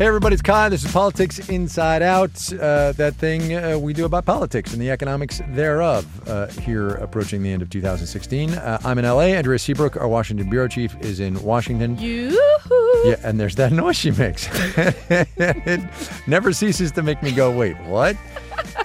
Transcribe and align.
Hey, 0.00 0.06
everybody, 0.06 0.32
it's 0.32 0.40
Kai. 0.40 0.70
This 0.70 0.82
is 0.82 0.90
Politics 0.90 1.50
Inside 1.50 2.00
Out, 2.00 2.30
uh, 2.54 2.92
that 2.92 3.16
thing 3.16 3.54
uh, 3.54 3.78
we 3.78 3.92
do 3.92 4.06
about 4.06 4.24
politics 4.24 4.72
and 4.72 4.80
the 4.80 4.90
economics 4.90 5.42
thereof 5.48 6.26
uh, 6.26 6.46
here 6.46 6.88
approaching 6.92 7.42
the 7.42 7.52
end 7.52 7.60
of 7.60 7.68
2016. 7.68 8.54
Uh, 8.54 8.78
I'm 8.82 8.96
in 8.96 9.04
LA. 9.04 9.24
Andrea 9.24 9.58
Seabrook, 9.58 9.98
our 9.98 10.08
Washington 10.08 10.48
bureau 10.48 10.68
chief, 10.68 10.98
is 11.02 11.20
in 11.20 11.38
Washington. 11.42 11.98
Yoo-hoo. 11.98 13.10
Yeah, 13.10 13.16
and 13.22 13.38
there's 13.38 13.56
that 13.56 13.72
noise 13.72 13.96
she 13.96 14.10
makes. 14.12 14.48
it 14.78 15.80
never 16.26 16.54
ceases 16.54 16.90
to 16.92 17.02
make 17.02 17.22
me 17.22 17.30
go, 17.30 17.54
wait, 17.54 17.78
what? 17.80 18.16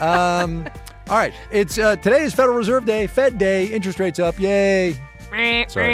Um, 0.02 0.68
all 1.08 1.16
right, 1.16 1.34
it's 1.50 1.78
uh, 1.78 1.96
today 1.96 2.24
is 2.24 2.34
Federal 2.34 2.58
Reserve 2.58 2.86
Day, 2.86 3.08
Fed 3.08 3.38
Day, 3.38 3.68
interest 3.68 4.02
rates 4.02 4.20
up, 4.20 4.38
yay. 4.38 4.98
Sorry. 5.70 5.86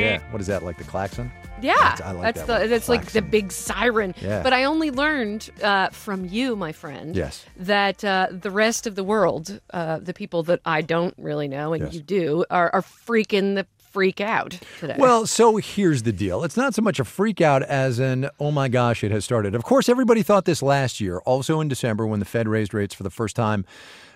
Yeah, 0.00 0.20
what 0.30 0.40
is 0.40 0.46
that, 0.46 0.62
like 0.62 0.78
the 0.78 0.84
klaxon? 0.84 1.32
Yeah, 1.62 1.74
That's- 1.74 2.00
I 2.00 2.10
like 2.12 2.22
that's 2.34 2.46
that 2.46 2.68
the 2.86 2.90
like 2.92 3.12
the 3.12 3.22
big 3.22 3.52
siren. 3.52 4.14
Yeah. 4.20 4.42
But 4.42 4.52
I 4.52 4.64
only 4.64 4.90
learned 4.90 5.50
uh, 5.62 5.88
from 5.90 6.24
you, 6.24 6.56
my 6.56 6.72
friend. 6.72 7.14
Yes. 7.16 7.44
That 7.56 8.04
uh, 8.04 8.28
the 8.30 8.50
rest 8.50 8.86
of 8.86 8.94
the 8.94 9.04
world, 9.04 9.60
uh, 9.72 9.98
the 9.98 10.14
people 10.14 10.42
that 10.44 10.60
I 10.64 10.82
don't 10.82 11.14
really 11.18 11.48
know 11.48 11.72
and 11.72 11.84
Yes. 11.84 11.94
you 11.94 12.00
do, 12.02 12.44
are, 12.50 12.70
are 12.74 12.82
freaking 12.82 13.54
the 13.54 13.66
freak 13.92 14.20
out 14.22 14.58
today. 14.80 14.96
Well, 14.98 15.26
so 15.26 15.56
here's 15.56 16.02
the 16.04 16.12
deal. 16.12 16.44
It's 16.44 16.56
not 16.56 16.74
so 16.74 16.80
much 16.80 16.98
a 16.98 17.04
freak 17.04 17.42
out 17.42 17.62
as 17.62 17.98
an, 17.98 18.30
oh 18.40 18.50
my 18.50 18.68
gosh, 18.68 19.04
it 19.04 19.10
has 19.10 19.22
started. 19.24 19.54
Of 19.54 19.64
course, 19.64 19.88
everybody 19.90 20.22
thought 20.22 20.46
this 20.46 20.62
last 20.62 20.98
year, 21.00 21.18
also 21.26 21.60
in 21.60 21.68
December 21.68 22.06
when 22.06 22.18
the 22.18 22.24
Fed 22.24 22.48
raised 22.48 22.72
rates 22.72 22.94
for 22.94 23.02
the 23.02 23.10
first 23.10 23.36
time 23.36 23.66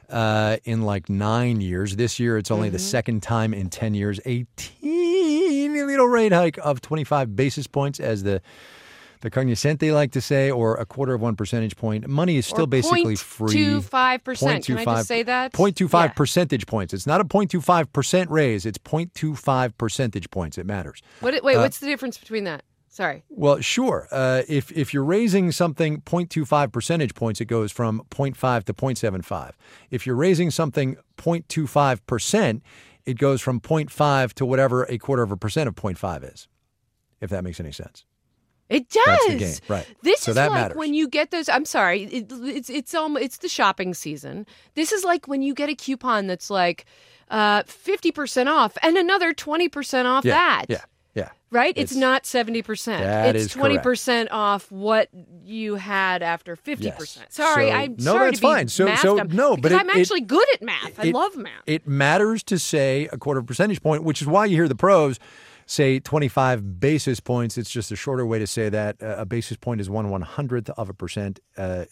uh, 0.09 0.57
in 0.65 0.81
like 0.83 1.11
nine 1.11 1.61
years. 1.61 1.97
This 1.97 2.19
year, 2.19 2.39
it's 2.39 2.51
only 2.51 2.71
the 2.71 2.79
second 2.79 3.23
time 3.23 3.53
in 3.53 3.69
10 3.69 3.93
years. 3.93 4.19
A 5.81 5.85
little 5.87 6.07
rate 6.07 6.33
hike 6.33 6.59
of 6.59 6.81
25 6.81 7.35
basis 7.37 7.67
points, 7.67 8.01
as 8.01 8.23
the 8.23 8.41
the 9.23 9.31
cognoscente 9.31 9.93
like 9.95 10.13
to 10.13 10.21
say, 10.21 10.51
or 10.51 10.77
a 10.77 10.85
quarter 10.85 11.15
of 11.15 11.23
one 11.23 11.37
percentage 11.37 11.75
point. 11.77 12.07
Money 12.07 12.37
is 12.37 12.47
still 12.47 12.65
Or 12.65 12.67
basically 12.67 13.17
free. 13.17 13.55
0.25%. 13.55 14.67
Can 14.67 14.79
I 14.79 14.85
just 14.85 15.09
say 15.09 15.23
that? 15.23 15.53
0.25 15.53 15.93
Yeah. 15.93 16.09
percentage 16.09 16.67
points. 16.67 16.93
It's 16.93 17.07
not 17.07 17.21
a 17.21 17.25
0.25% 17.25 18.29
raise. 18.31 18.67
It's 18.67 18.79
0.25 18.79 19.73
percentage 19.79 20.31
points. 20.31 20.59
It 20.59 20.67
matters. 20.67 21.01
What, 21.21 21.35
uh, 21.35 21.41
wait, 21.43 21.57
what's 21.57 21.79
the 21.79 21.87
difference 21.87 22.19
between 22.19 22.45
that? 22.45 22.63
Sorry. 22.89 23.25
Well, 23.29 23.61
sure. 23.61 24.07
Uh, 24.11 24.43
if 24.49 24.71
if 24.73 24.95
you're 24.95 25.05
raising 25.05 25.51
something 25.53 26.01
0.25 26.03 26.73
percentage 26.73 27.15
points, 27.15 27.41
it 27.41 27.45
goes 27.47 27.71
from 27.73 28.03
0.5 28.11 28.65
to 28.65 28.73
0.75. 28.75 29.53
If 29.91 30.07
you're 30.07 30.17
raising 30.17 30.51
something 30.51 30.97
0.25 31.19 32.01
percent, 32.07 32.63
it 33.07 33.19
goes 33.19 33.41
from 33.41 33.61
0.5 33.61 34.33
to 34.35 34.45
whatever 34.45 34.85
a 34.85 34.99
quarter 34.99 35.23
of 35.23 35.31
a 35.31 35.37
percent 35.37 35.69
of 35.69 35.75
0.5 35.75 36.33
is. 36.35 36.49
If 37.21 37.31
that 37.31 37.45
makes 37.45 37.59
any 37.61 37.73
sense. 37.73 38.05
It 38.69 38.89
does. 38.91 39.05
That's 39.07 39.27
the 39.29 39.37
game, 39.39 39.55
right. 39.69 39.87
This 40.03 40.21
So 40.23 40.33
is 40.33 40.37
like 40.37 40.51
matters. 40.51 40.77
when 40.77 40.93
you 40.93 41.09
get 41.09 41.31
those. 41.31 41.49
I'm 41.49 41.65
sorry. 41.65 42.03
It, 42.03 42.27
it's 42.31 42.69
it's 42.69 42.95
um 42.95 43.17
it's 43.17 43.39
the 43.39 43.49
shopping 43.49 43.95
season. 43.95 44.45
This 44.75 44.91
is 44.91 45.05
like 45.05 45.29
when 45.29 45.41
you 45.41 45.55
get 45.55 45.69
a 45.69 45.75
coupon 45.77 46.27
that's 46.27 46.51
like 46.51 46.85
uh, 47.31 47.63
fifty 47.67 48.11
percent 48.11 48.49
off 48.49 48.77
and 48.83 48.97
another 48.97 49.33
twenty 49.33 49.69
percent 49.69 50.09
off 50.09 50.25
Yeah. 50.25 50.33
that. 50.35 50.65
Yeah. 50.69 50.83
Yeah. 51.17 51.31
Right. 51.51 51.73
It's, 51.77 51.93
It's- 51.93 52.01
not 52.01 52.27
seventy 52.27 52.61
percent. 52.63 53.03
That 53.03 53.35
It's 53.35 53.47
is 53.47 53.53
twenty 53.53 53.77
correct. 53.77 53.85
percent 53.85 54.31
off 54.31 54.71
what 54.71 55.09
you 55.45 55.77
had 55.77 56.23
after 56.23 56.55
fifty 56.57 56.85
Yes. 56.87 56.97
percent. 56.99 57.33
Sorry, 57.33 57.69
So- 57.71 57.75
I'm 57.75 57.97
no, 57.99 58.13
sorry 58.13 58.27
that's 58.27 58.39
to 58.39 58.43
be 58.43 58.47
fine. 58.53 58.69
So- 58.69 58.95
so, 58.97 59.15
no, 59.17 59.57
but 59.57 59.73
it- 59.73 59.81
I'm 59.81 59.89
it- 59.91 59.97
actually 59.97 60.21
good 60.21 60.47
at 60.55 60.63
math. 60.63 60.99
I 61.01 61.05
love 61.11 61.35
math. 61.37 61.53
It 61.67 61.89
matters 61.89 62.43
to 62.45 62.59
say 62.59 63.09
a 63.13 63.17
quarter 63.19 63.43
percentage 63.43 63.83
point, 63.83 64.05
which 64.05 64.21
is 64.21 64.29
why 64.29 64.45
you 64.45 64.57
hear 64.57 64.69
the 64.69 64.75
pros 64.77 65.19
say 65.67 65.99
25 65.99 66.81
basis 66.81 67.21
points. 67.21 67.59
It's 67.59 67.71
just 67.71 67.93
a 67.93 67.97
shorter 67.97 68.25
way 68.25 68.39
to 68.39 68.47
say 68.47 68.69
that. 68.69 69.03
Uh, 69.03 69.17
a 69.19 69.27
basis 69.27 69.57
point 69.57 69.81
is 69.81 69.91
one 69.91 70.09
one 70.09 70.23
hundredth 70.23 70.71
of 70.71 70.89
a 70.89 70.95
percent. 70.95 71.41
Uh, 71.57 71.85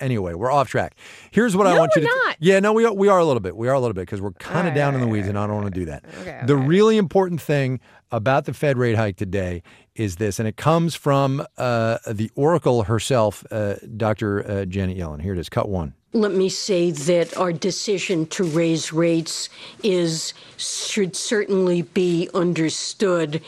anyway, 0.00 0.34
we're 0.34 0.50
off 0.50 0.68
track. 0.68 0.96
Here's 1.30 1.56
what 1.56 1.66
I 1.66 1.78
want 1.78 1.92
you 1.96 2.02
we're 2.02 2.08
to. 2.08 2.20
not. 2.26 2.36
Yeah, 2.40 2.60
no, 2.60 2.72
we 2.72 2.84
are, 2.84 2.92
we 2.92 3.08
are 3.08 3.18
a 3.18 3.24
little 3.24 3.40
bit. 3.40 3.56
We 3.56 3.68
are 3.68 3.74
a 3.74 3.80
little 3.80 3.94
bit 3.94 4.02
because 4.02 4.20
we're 4.20 4.32
kind 4.32 4.66
of 4.66 4.72
right, 4.72 4.74
down 4.74 4.94
in 4.94 5.00
the 5.00 5.06
weeds, 5.06 5.28
and 5.28 5.38
I 5.38 5.46
don't 5.46 5.56
want 5.56 5.72
to 5.72 5.80
do 5.80 5.86
that. 5.86 6.04
Okay, 6.20 6.40
the 6.44 6.54
okay. 6.54 6.66
really 6.66 6.96
important 6.96 7.40
thing 7.40 7.80
about 8.10 8.44
the 8.44 8.52
Fed 8.52 8.76
rate 8.76 8.96
hike 8.96 9.16
today 9.16 9.62
is 9.94 10.16
this, 10.16 10.38
and 10.38 10.48
it 10.48 10.56
comes 10.56 10.94
from 10.94 11.46
uh, 11.56 11.98
the 12.10 12.30
Oracle 12.34 12.84
herself, 12.84 13.44
uh, 13.50 13.74
Dr. 13.96 14.48
Uh, 14.48 14.64
Janet 14.64 14.96
Yellen. 14.96 15.22
Here 15.22 15.32
it 15.32 15.38
is, 15.38 15.48
cut 15.48 15.68
one. 15.68 15.94
Let 16.12 16.32
me 16.32 16.48
say 16.48 16.90
that 16.90 17.36
our 17.36 17.52
decision 17.52 18.26
to 18.28 18.42
raise 18.44 18.92
rates 18.92 19.48
is 19.84 20.34
should 20.56 21.14
certainly 21.14 21.82
be 21.82 22.28
understood 22.34 23.42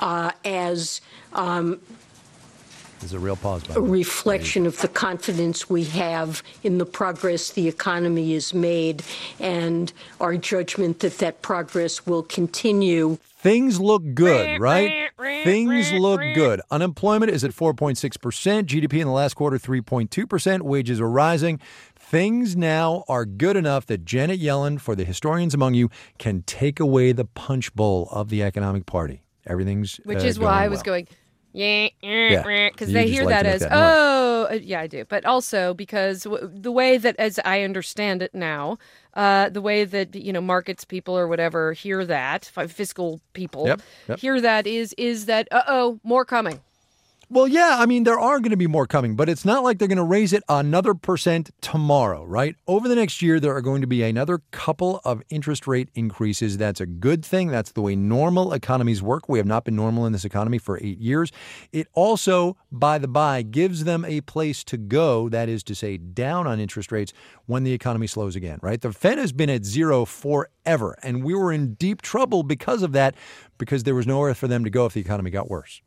uh, 0.00 0.32
as 0.44 1.00
This 3.00 3.10
is 3.10 3.12
a 3.12 3.20
real 3.20 3.36
pause, 3.36 3.62
a 3.76 3.80
reflection 3.80 4.66
of 4.66 4.80
the 4.80 4.88
confidence 4.88 5.70
we 5.70 5.84
have 5.84 6.42
in 6.64 6.78
the 6.78 6.86
progress 6.86 7.50
the 7.50 7.68
economy 7.68 8.34
has 8.34 8.52
made 8.52 9.04
and 9.38 9.92
our 10.20 10.36
judgment 10.36 10.98
that 11.00 11.18
that 11.18 11.40
progress 11.40 12.04
will 12.04 12.24
continue. 12.24 13.18
Things 13.40 13.78
look 13.78 14.02
good, 14.14 14.58
right? 14.60 15.10
Things 15.44 15.92
look 15.92 16.20
good. 16.34 16.60
Unemployment 16.72 17.30
is 17.30 17.44
at 17.44 17.52
4.6%, 17.52 18.64
GDP 18.64 18.94
in 18.94 19.06
the 19.06 19.12
last 19.12 19.34
quarter 19.34 19.58
3.2%, 19.58 20.62
wages 20.62 21.00
are 21.00 21.08
rising. 21.08 21.60
Things 22.10 22.56
now 22.56 23.04
are 23.06 23.26
good 23.26 23.54
enough 23.54 23.84
that 23.84 24.06
Janet 24.06 24.40
Yellen, 24.40 24.80
for 24.80 24.96
the 24.96 25.04
historians 25.04 25.52
among 25.52 25.74
you, 25.74 25.90
can 26.18 26.40
take 26.44 26.80
away 26.80 27.12
the 27.12 27.26
punch 27.26 27.74
bowl 27.74 28.08
of 28.10 28.30
the 28.30 28.42
economic 28.42 28.86
party. 28.86 29.24
Everything's 29.46 29.96
which 30.04 30.24
uh, 30.24 30.26
is 30.26 30.38
why 30.38 30.64
I 30.64 30.68
was 30.68 30.78
well. 30.78 30.84
going, 30.84 31.08
yeah, 31.52 31.88
Yeah. 32.00 32.70
because 32.70 32.88
You 32.88 32.94
they 32.94 33.08
hear 33.10 33.24
like 33.24 33.34
that 33.34 33.44
as, 33.44 33.60
that 33.60 33.72
oh, 33.74 34.48
uh, 34.50 34.54
yeah, 34.54 34.80
I 34.80 34.86
do. 34.86 35.04
But 35.04 35.26
also 35.26 35.74
because 35.74 36.22
w- 36.22 36.50
the 36.50 36.72
way 36.72 36.96
that, 36.96 37.14
as 37.18 37.38
I 37.44 37.60
understand 37.62 38.22
it 38.22 38.34
now, 38.34 38.78
uh, 39.12 39.50
the 39.50 39.60
way 39.60 39.84
that 39.84 40.14
you 40.14 40.32
know 40.32 40.40
markets 40.40 40.86
people 40.86 41.16
or 41.18 41.28
whatever 41.28 41.74
hear 41.74 42.06
that, 42.06 42.46
fiscal 42.46 43.20
people 43.34 43.66
Yep, 43.66 43.82
yep. 44.08 44.18
hear 44.18 44.40
that 44.40 44.66
is 44.66 44.94
is 44.96 45.26
that, 45.26 45.46
uh 45.50 45.62
oh, 45.68 46.00
more 46.04 46.24
coming. 46.24 46.60
Well, 47.30 47.46
yeah, 47.46 47.76
I 47.78 47.84
mean, 47.84 48.04
there 48.04 48.18
are 48.18 48.40
going 48.40 48.52
to 48.52 48.56
be 48.56 48.66
more 48.66 48.86
coming, 48.86 49.14
but 49.14 49.28
it's 49.28 49.44
not 49.44 49.62
like 49.62 49.78
they're 49.78 49.86
going 49.86 49.98
to 49.98 50.02
raise 50.02 50.32
it 50.32 50.42
another 50.48 50.94
percent 50.94 51.50
tomorrow, 51.60 52.24
right? 52.24 52.56
Over 52.66 52.88
the 52.88 52.94
next 52.94 53.20
year, 53.20 53.38
there 53.38 53.54
are 53.54 53.60
going 53.60 53.82
to 53.82 53.86
be 53.86 54.02
another 54.02 54.40
couple 54.50 55.02
of 55.04 55.22
interest 55.28 55.66
rate 55.66 55.90
increases. 55.94 56.56
That's 56.56 56.80
a 56.80 56.86
good 56.86 57.22
thing. 57.22 57.48
That's 57.48 57.72
the 57.72 57.82
way 57.82 57.94
normal 57.96 58.54
economies 58.54 59.02
work. 59.02 59.28
We 59.28 59.36
have 59.36 59.46
not 59.46 59.66
been 59.66 59.76
normal 59.76 60.06
in 60.06 60.12
this 60.14 60.24
economy 60.24 60.56
for 60.56 60.78
eight 60.82 61.00
years. 61.00 61.30
It 61.70 61.86
also, 61.92 62.56
by 62.72 62.96
the 62.96 63.08
by, 63.08 63.42
gives 63.42 63.84
them 63.84 64.06
a 64.06 64.22
place 64.22 64.64
to 64.64 64.78
go, 64.78 65.28
that 65.28 65.50
is 65.50 65.62
to 65.64 65.74
say, 65.74 65.98
down 65.98 66.46
on 66.46 66.58
interest 66.58 66.90
rates 66.90 67.12
when 67.44 67.62
the 67.62 67.74
economy 67.74 68.06
slows 68.06 68.36
again, 68.36 68.58
right? 68.62 68.80
The 68.80 68.90
Fed 68.90 69.18
has 69.18 69.32
been 69.32 69.50
at 69.50 69.66
zero 69.66 70.06
forever, 70.06 70.96
and 71.02 71.22
we 71.22 71.34
were 71.34 71.52
in 71.52 71.74
deep 71.74 72.00
trouble 72.00 72.42
because 72.42 72.82
of 72.82 72.92
that, 72.92 73.14
because 73.58 73.82
there 73.82 73.94
was 73.94 74.06
nowhere 74.06 74.34
for 74.34 74.48
them 74.48 74.64
to 74.64 74.70
go 74.70 74.86
if 74.86 74.94
the 74.94 75.00
economy 75.02 75.30
got 75.30 75.50
worse. 75.50 75.82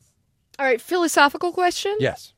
All 0.61 0.67
right, 0.67 0.79
philosophical 0.79 1.51
question. 1.51 1.97
Yes. 1.99 2.33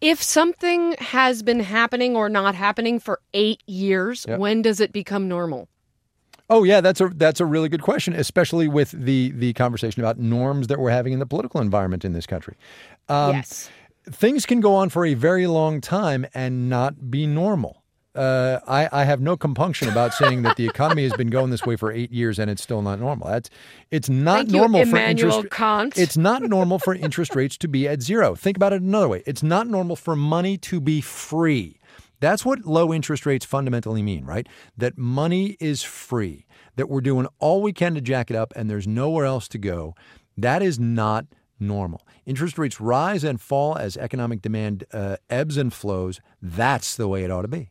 If 0.00 0.22
something 0.22 0.92
has 1.00 1.42
been 1.42 1.60
happening 1.60 2.16
or 2.16 2.30
not 2.30 2.54
happening 2.54 2.98
for 2.98 3.20
eight 3.34 3.62
years, 3.66 4.24
Yep. 4.26 4.38
when 4.38 4.62
does 4.62 4.80
it 4.80 4.90
become 4.90 5.28
normal? 5.28 5.68
Oh 6.48 6.64
yeah, 6.64 6.80
that's 6.80 7.02
a 7.02 7.10
that's 7.10 7.40
a 7.40 7.44
really 7.44 7.68
good 7.68 7.82
question, 7.82 8.14
especially 8.14 8.68
with 8.68 8.92
the 8.92 9.32
the 9.32 9.52
conversation 9.52 10.02
about 10.02 10.18
norms 10.18 10.68
that 10.68 10.78
we're 10.78 10.88
having 10.88 11.12
in 11.12 11.18
the 11.18 11.26
political 11.26 11.60
environment 11.60 12.06
in 12.06 12.14
this 12.14 12.24
country. 12.24 12.56
Um, 13.10 13.36
yes. 13.36 13.68
Things 14.10 14.46
can 14.46 14.60
go 14.60 14.74
on 14.74 14.88
for 14.88 15.04
a 15.04 15.12
very 15.12 15.46
long 15.46 15.82
time 15.82 16.24
and 16.32 16.70
not 16.70 17.10
be 17.10 17.26
normal. 17.26 17.77
Uh, 18.18 18.58
I, 18.66 18.88
I 18.90 19.04
have 19.04 19.20
no 19.20 19.36
compunction 19.36 19.88
about 19.88 20.12
saying 20.12 20.42
that 20.42 20.56
the 20.56 20.66
economy 20.68 21.04
has 21.04 21.12
been 21.12 21.30
going 21.30 21.50
this 21.50 21.64
way 21.64 21.76
for 21.76 21.92
eight 21.92 22.10
years 22.10 22.40
and 22.40 22.50
it's 22.50 22.60
still 22.60 22.82
not 22.82 22.98
normal. 22.98 23.28
That's 23.28 23.48
it's 23.92 24.08
not 24.08 24.38
Thank 24.38 24.50
you, 24.50 24.56
normal 24.58 24.86
for 24.86 24.96
interest. 24.96 25.50
Kant. 25.50 25.96
It's 25.96 26.16
not 26.16 26.42
normal 26.42 26.80
for 26.80 26.94
interest 27.06 27.36
rates 27.36 27.56
to 27.58 27.68
be 27.68 27.86
at 27.86 28.02
zero. 28.02 28.34
Think 28.34 28.56
about 28.56 28.72
it 28.72 28.82
another 28.82 29.06
way. 29.06 29.22
It's 29.24 29.44
not 29.44 29.68
normal 29.68 29.94
for 29.94 30.16
money 30.16 30.58
to 30.58 30.80
be 30.80 31.00
free. 31.00 31.78
That's 32.18 32.44
what 32.44 32.64
low 32.64 32.92
interest 32.92 33.24
rates 33.24 33.46
fundamentally 33.46 34.02
mean, 34.02 34.24
right? 34.24 34.48
That 34.76 34.98
money 34.98 35.56
is 35.60 35.84
free, 35.84 36.44
that 36.74 36.88
we're 36.88 37.00
doing 37.00 37.28
all 37.38 37.62
we 37.62 37.72
can 37.72 37.94
to 37.94 38.00
jack 38.00 38.30
it 38.30 38.36
up 38.36 38.52
and 38.56 38.68
there's 38.68 38.88
nowhere 38.88 39.26
else 39.26 39.46
to 39.48 39.58
go. 39.58 39.94
That 40.36 40.60
is 40.60 40.80
not 40.80 41.26
normal. 41.60 42.04
Interest 42.26 42.58
rates 42.58 42.80
rise 42.80 43.22
and 43.22 43.40
fall 43.40 43.76
as 43.76 43.96
economic 43.96 44.42
demand 44.42 44.84
uh, 44.92 45.18
ebbs 45.30 45.56
and 45.56 45.72
flows. 45.72 46.20
That's 46.42 46.96
the 46.96 47.06
way 47.06 47.22
it 47.22 47.30
ought 47.30 47.42
to 47.42 47.48
be. 47.48 47.70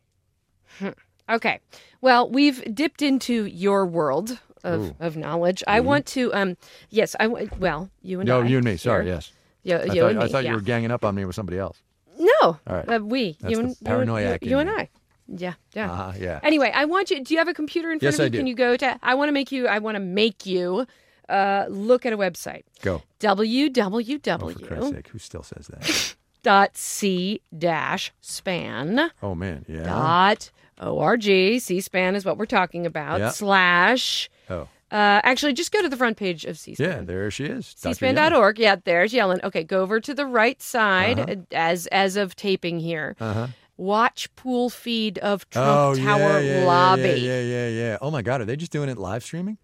Okay. 1.29 1.59
Well, 2.01 2.29
we've 2.29 2.63
dipped 2.73 3.01
into 3.01 3.45
your 3.45 3.85
world 3.85 4.39
of, 4.63 4.93
of 4.99 5.17
knowledge. 5.17 5.63
I 5.67 5.81
want 5.81 6.05
to, 6.07 6.33
um, 6.33 6.57
yes, 6.89 7.15
I, 7.19 7.27
well, 7.27 7.89
you 8.01 8.19
and 8.21 8.27
No, 8.27 8.39
I. 8.39 8.43
No, 8.43 8.47
you 8.47 8.57
and 8.57 8.65
me. 8.65 8.77
Sorry, 8.77 9.05
here. 9.05 9.15
yes. 9.15 9.31
Yeah, 9.63 9.77
I 9.77 9.87
thought, 9.87 9.97
and 9.97 10.19
me. 10.19 10.25
I 10.25 10.27
thought 10.29 10.43
yeah. 10.43 10.51
you 10.51 10.55
were 10.55 10.61
ganging 10.61 10.91
up 10.91 11.03
on 11.03 11.15
me 11.15 11.25
with 11.25 11.35
somebody 11.35 11.57
else. 11.57 11.81
No, 12.17 12.33
All 12.41 12.59
right. 12.67 12.89
uh, 12.89 12.99
we, 12.99 13.37
That's 13.41 13.51
you 13.51 13.59
and 13.59 13.69
you, 13.69 13.75
paranoiac 13.83 14.41
and, 14.41 14.51
you 14.51 14.59
and. 14.59 14.69
I. 14.69 14.89
Yeah, 15.27 15.53
yeah. 15.73 15.91
Uh, 15.91 16.13
yeah. 16.17 16.39
Anyway, 16.41 16.71
I 16.73 16.85
want 16.85 17.11
you. 17.11 17.21
Do 17.21 17.33
you 17.33 17.39
have 17.39 17.49
a 17.49 17.53
computer 17.53 17.91
in 17.91 17.99
front 17.99 18.13
Yes, 18.13 18.19
of 18.19 18.19
you? 18.19 18.25
I 18.25 18.29
do. 18.29 18.37
Can 18.37 18.47
you 18.47 18.55
go 18.55 18.77
to? 18.77 18.97
I 19.03 19.15
want 19.15 19.27
to 19.27 19.33
make 19.33 19.51
you. 19.51 19.67
I 19.67 19.79
want 19.79 19.95
to 19.95 19.99
make 19.99 20.45
you 20.45 20.87
uh, 21.27 21.65
look 21.67 22.05
at 22.05 22.13
a 22.13 22.17
website. 22.17 22.63
Go. 22.81 23.03
www. 23.19 24.41
Oh, 24.41 24.49
for 24.49 24.65
Christ's 24.65 24.89
sake, 24.91 25.07
who 25.09 25.19
still 25.19 25.43
says 25.43 25.67
that? 25.67 26.15
dot 26.43 26.77
c 26.77 27.41
dash 27.57 28.13
span 28.21 29.11
Oh 29.21 29.35
man, 29.35 29.65
yeah. 29.67 29.83
dot 29.83 30.49
org. 30.81 31.23
C-SPAN 31.23 32.15
is 32.15 32.25
what 32.25 32.37
we're 32.37 32.45
talking 32.45 32.85
about. 32.85 33.19
Yeah. 33.19 33.29
Slash. 33.31 34.29
Oh, 34.49 34.67
Uh, 34.89 35.19
actually, 35.23 35.51
just 35.53 35.71
go 35.73 35.81
to 35.81 35.89
the 35.89 35.97
front 35.97 36.15
page 36.17 36.45
of 36.45 36.57
C-SPAN. 36.57 36.87
yeah. 36.87 37.01
There 37.03 37.29
she 37.31 37.45
is. 37.45 37.75
Cspan.org. 37.81 38.57
Yeah, 38.59 38.77
there's 38.83 39.11
Yellen. 39.11 39.43
Okay, 39.43 39.63
go 39.63 39.81
over 39.81 39.99
to 39.99 40.13
the 40.13 40.25
right 40.25 40.61
side 40.61 41.19
Uh-huh. 41.19 41.31
uh, 41.51 41.55
as 41.55 41.87
as 41.87 42.15
of 42.15 42.35
taping 42.35 42.79
here. 42.79 43.15
Uh-huh. 43.19 43.47
Watch 43.75 44.33
pool 44.35 44.69
feed 44.71 45.17
of 45.19 45.47
Trump 45.51 45.67
Oh 45.67 45.95
Tower 45.95 46.39
yeah, 46.39 46.59
yeah, 46.61 46.65
lobby. 46.65 47.01
Yeah, 47.03 47.13
yeah, 47.17 47.41
yeah, 47.41 47.67
yeah. 47.67 47.97
Oh 48.01 48.09
my 48.09 48.21
God, 48.23 48.41
are 48.41 48.45
they 48.45 48.55
just 48.55 48.71
doing 48.71 48.89
it 48.89 48.97
live 48.97 49.23
streaming? 49.23 49.57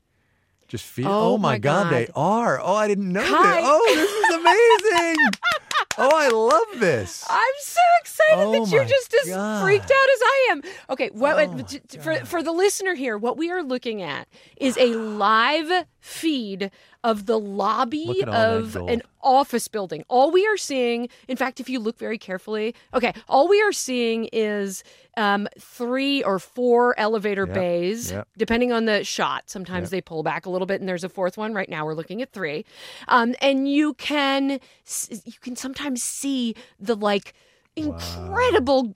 Just 0.67 0.85
feed. 0.85 1.05
Oh, 1.05 1.33
Oh, 1.33 1.37
my 1.37 1.53
my 1.53 1.57
God, 1.59 1.91
they 1.91 2.07
are. 2.15 2.59
Oh, 2.61 2.75
I 2.75 2.87
didn't 2.87 3.11
know 3.11 3.21
Kai. 3.23 3.29
that. 3.31 3.61
Oh, 3.63 3.91
this 3.95 4.11
is 4.11 4.35
amazing. 4.41 5.15
Oh, 5.97 6.11
I 6.13 6.29
love 6.29 6.79
this. 6.79 7.25
I'm 7.29 7.53
so 7.59 7.79
excited 8.01 8.43
Oh 8.43 8.51
that 8.65 8.71
you're 8.71 8.85
just 8.85 9.13
as 9.13 9.29
God. 9.29 9.63
freaked 9.63 9.85
out 9.85 10.09
as 10.13 10.21
I 10.23 10.47
am. 10.51 10.61
Okay, 10.89 11.09
what 11.13 11.33
Oh 11.33 11.35
what- 11.47 11.57
my 11.57 11.61
t- 11.63 11.79
t- 11.87 11.97
for 11.99 12.15
for 12.25 12.41
the 12.43 12.51
listener 12.51 12.93
here, 12.95 13.17
what 13.17 13.37
we 13.37 13.51
are 13.51 13.63
looking 13.63 14.01
at 14.01 14.27
is 14.57 14.77
a 14.77 14.93
live 14.95 15.85
feed 16.03 16.69
of 17.01 17.27
the 17.27 17.39
lobby 17.39 18.03
Look 18.05 18.21
at 18.23 18.27
all 18.27 18.33
that 18.33 18.51
of 18.57 18.75
an 18.89 19.01
office 19.21 19.69
building. 19.69 20.03
All 20.09 20.31
we 20.31 20.45
are 20.45 20.57
seeing, 20.57 21.07
in 21.29 21.37
fact, 21.37 21.61
if 21.61 21.69
you 21.69 21.79
look 21.79 21.97
very 21.97 22.17
carefully, 22.17 22.75
okay, 22.93 23.13
all 23.29 23.47
we 23.47 23.61
are 23.61 23.71
seeing 23.71 24.25
is 24.33 24.83
um, 25.15 25.47
three 25.57 26.21
or 26.21 26.39
four 26.39 26.93
elevator 26.99 27.45
Yep, 27.45 27.55
bays, 27.55 28.11
yep. 28.11 28.27
depending 28.37 28.73
on 28.73 28.83
the 28.83 29.05
shot. 29.05 29.49
Sometimes 29.49 29.85
Yep. 29.85 29.91
they 29.91 30.01
pull 30.01 30.23
back 30.23 30.45
a 30.45 30.49
little 30.49 30.67
bit, 30.67 30.81
and 30.81 30.89
there's 30.89 31.05
a 31.05 31.09
fourth 31.09 31.37
one. 31.37 31.53
Right 31.53 31.69
now, 31.69 31.85
we're 31.85 31.93
looking 31.93 32.21
at 32.21 32.33
three, 32.33 32.65
um, 33.07 33.33
and 33.41 33.71
you 33.71 33.93
can 33.93 34.59
you 35.09 35.39
can 35.41 35.55
sometimes 35.55 36.03
see 36.03 36.53
the 36.81 36.95
like 36.95 37.33
incredible 37.77 38.93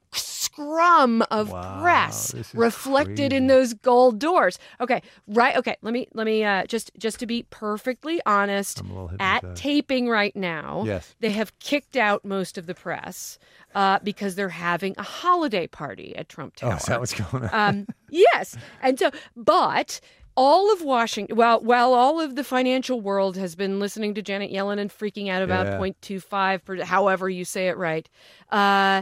scrum 0.57 1.24
of 1.30 1.51
Wow, 1.51 1.80
press 1.81 2.33
reflected 2.54 3.31
in 3.33 3.48
those 3.48 3.74
gold 3.74 4.19
doors. 4.19 4.57
Okay, 4.81 5.01
right. 5.27 5.56
Okay, 5.56 5.75
let 5.81 5.94
me 5.94 6.07
let 6.13 6.25
me 6.25 6.44
uh, 6.44 6.65
just 6.65 6.92
just 6.98 7.19
to 7.19 7.25
be 7.27 7.44
perfectly 7.50 8.19
honest. 8.25 8.80
I'm 8.80 8.92
a 8.92 9.04
little 9.04 9.18
At 9.19 9.56
taping 9.56 10.09
right 10.09 10.36
now, 10.36 10.83
Yes. 10.86 11.15
they 11.19 11.31
have 11.31 11.57
kicked 11.59 11.95
out 11.95 12.25
most 12.25 12.57
of 12.57 12.65
the 12.65 12.74
press 12.75 13.38
uh, 13.75 14.00
because 14.04 14.36
they're 14.36 14.50
having 14.50 14.95
a 14.98 15.04
holiday 15.04 15.68
party 15.68 16.15
at 16.15 16.30
Trump 16.30 16.56
Oh, 16.63 16.69
Tower. 16.69 16.77
is 16.77 16.83
that 16.86 17.00
what's 17.00 17.13
going 17.13 17.44
on? 17.45 17.50
Um, 17.53 17.88
yes, 18.10 18.57
and 18.81 18.98
so, 18.98 19.12
but 19.36 20.00
all 20.36 20.71
of 20.74 20.81
Washington, 20.83 21.36
well, 21.36 21.60
while 21.62 21.94
all 21.94 22.19
of 22.19 22.36
the 22.36 22.44
financial 22.44 23.01
world 23.01 23.38
has 23.38 23.56
been 23.56 23.80
listening 23.80 24.13
to 24.15 24.21
Janet 24.21 24.51
Yellen 24.51 24.80
and 24.80 24.92
freaking 24.92 25.30
out 25.30 25.42
about 25.42 25.65
Yeah. 25.65 25.80
0.25, 25.80 26.83
however 26.83 27.27
you 27.30 27.44
say 27.45 27.68
it 27.69 27.77
right, 27.77 28.07
uh, 28.51 29.01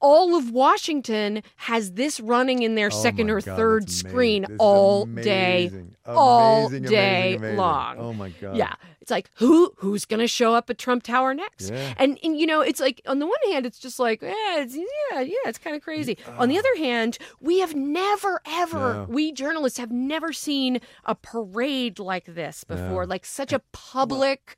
all 0.00 0.36
of 0.36 0.50
Washington 0.50 1.42
has 1.56 1.92
this 1.92 2.20
running 2.20 2.62
in 2.62 2.74
their 2.74 2.88
Oh 2.88 3.02
second 3.02 3.30
or 3.30 3.40
God, 3.40 3.56
third 3.56 3.90
screen 3.90 4.46
This 4.48 4.56
all 4.58 5.06
day, 5.06 5.66
amazing. 5.66 5.96
all 6.06 6.68
day 6.68 6.76
amazing, 6.78 7.38
amazing. 7.38 7.56
long. 7.56 7.96
Oh 7.98 8.12
my 8.12 8.30
God. 8.30 8.56
Yeah, 8.56 8.74
it's 9.00 9.10
like 9.10 9.30
who 9.36 9.72
who's 9.78 10.04
going 10.04 10.20
to 10.20 10.28
show 10.28 10.54
up 10.54 10.70
at 10.70 10.78
Trump 10.78 11.02
Tower 11.02 11.34
next? 11.34 11.70
Yeah. 11.70 11.94
And, 11.96 12.18
and 12.22 12.38
you 12.38 12.46
know, 12.46 12.60
it's 12.60 12.80
like 12.80 13.00
on 13.06 13.18
the 13.18 13.26
one 13.26 13.38
hand, 13.50 13.66
it's 13.66 13.78
just 13.78 13.98
like, 13.98 14.22
yeah, 14.22 14.58
it's, 14.58 14.76
yeah, 14.76 15.20
yeah, 15.20 15.34
it's 15.46 15.58
kind 15.58 15.74
of 15.74 15.82
crazy. 15.82 16.18
On 16.38 16.48
the 16.48 16.56
ah. 16.56 16.60
other 16.60 16.76
hand, 16.76 17.18
we 17.40 17.60
have 17.60 17.74
never 17.74 18.40
ever, 18.46 18.94
No. 18.94 19.06
we 19.08 19.32
journalists 19.32 19.78
have 19.78 19.90
never 19.90 20.32
seen 20.32 20.80
a 21.04 21.14
parade 21.14 21.98
like 21.98 22.26
this 22.26 22.64
before, 22.64 23.06
like 23.06 23.24
such 23.24 23.52
a 23.52 23.60
public. 23.72 24.56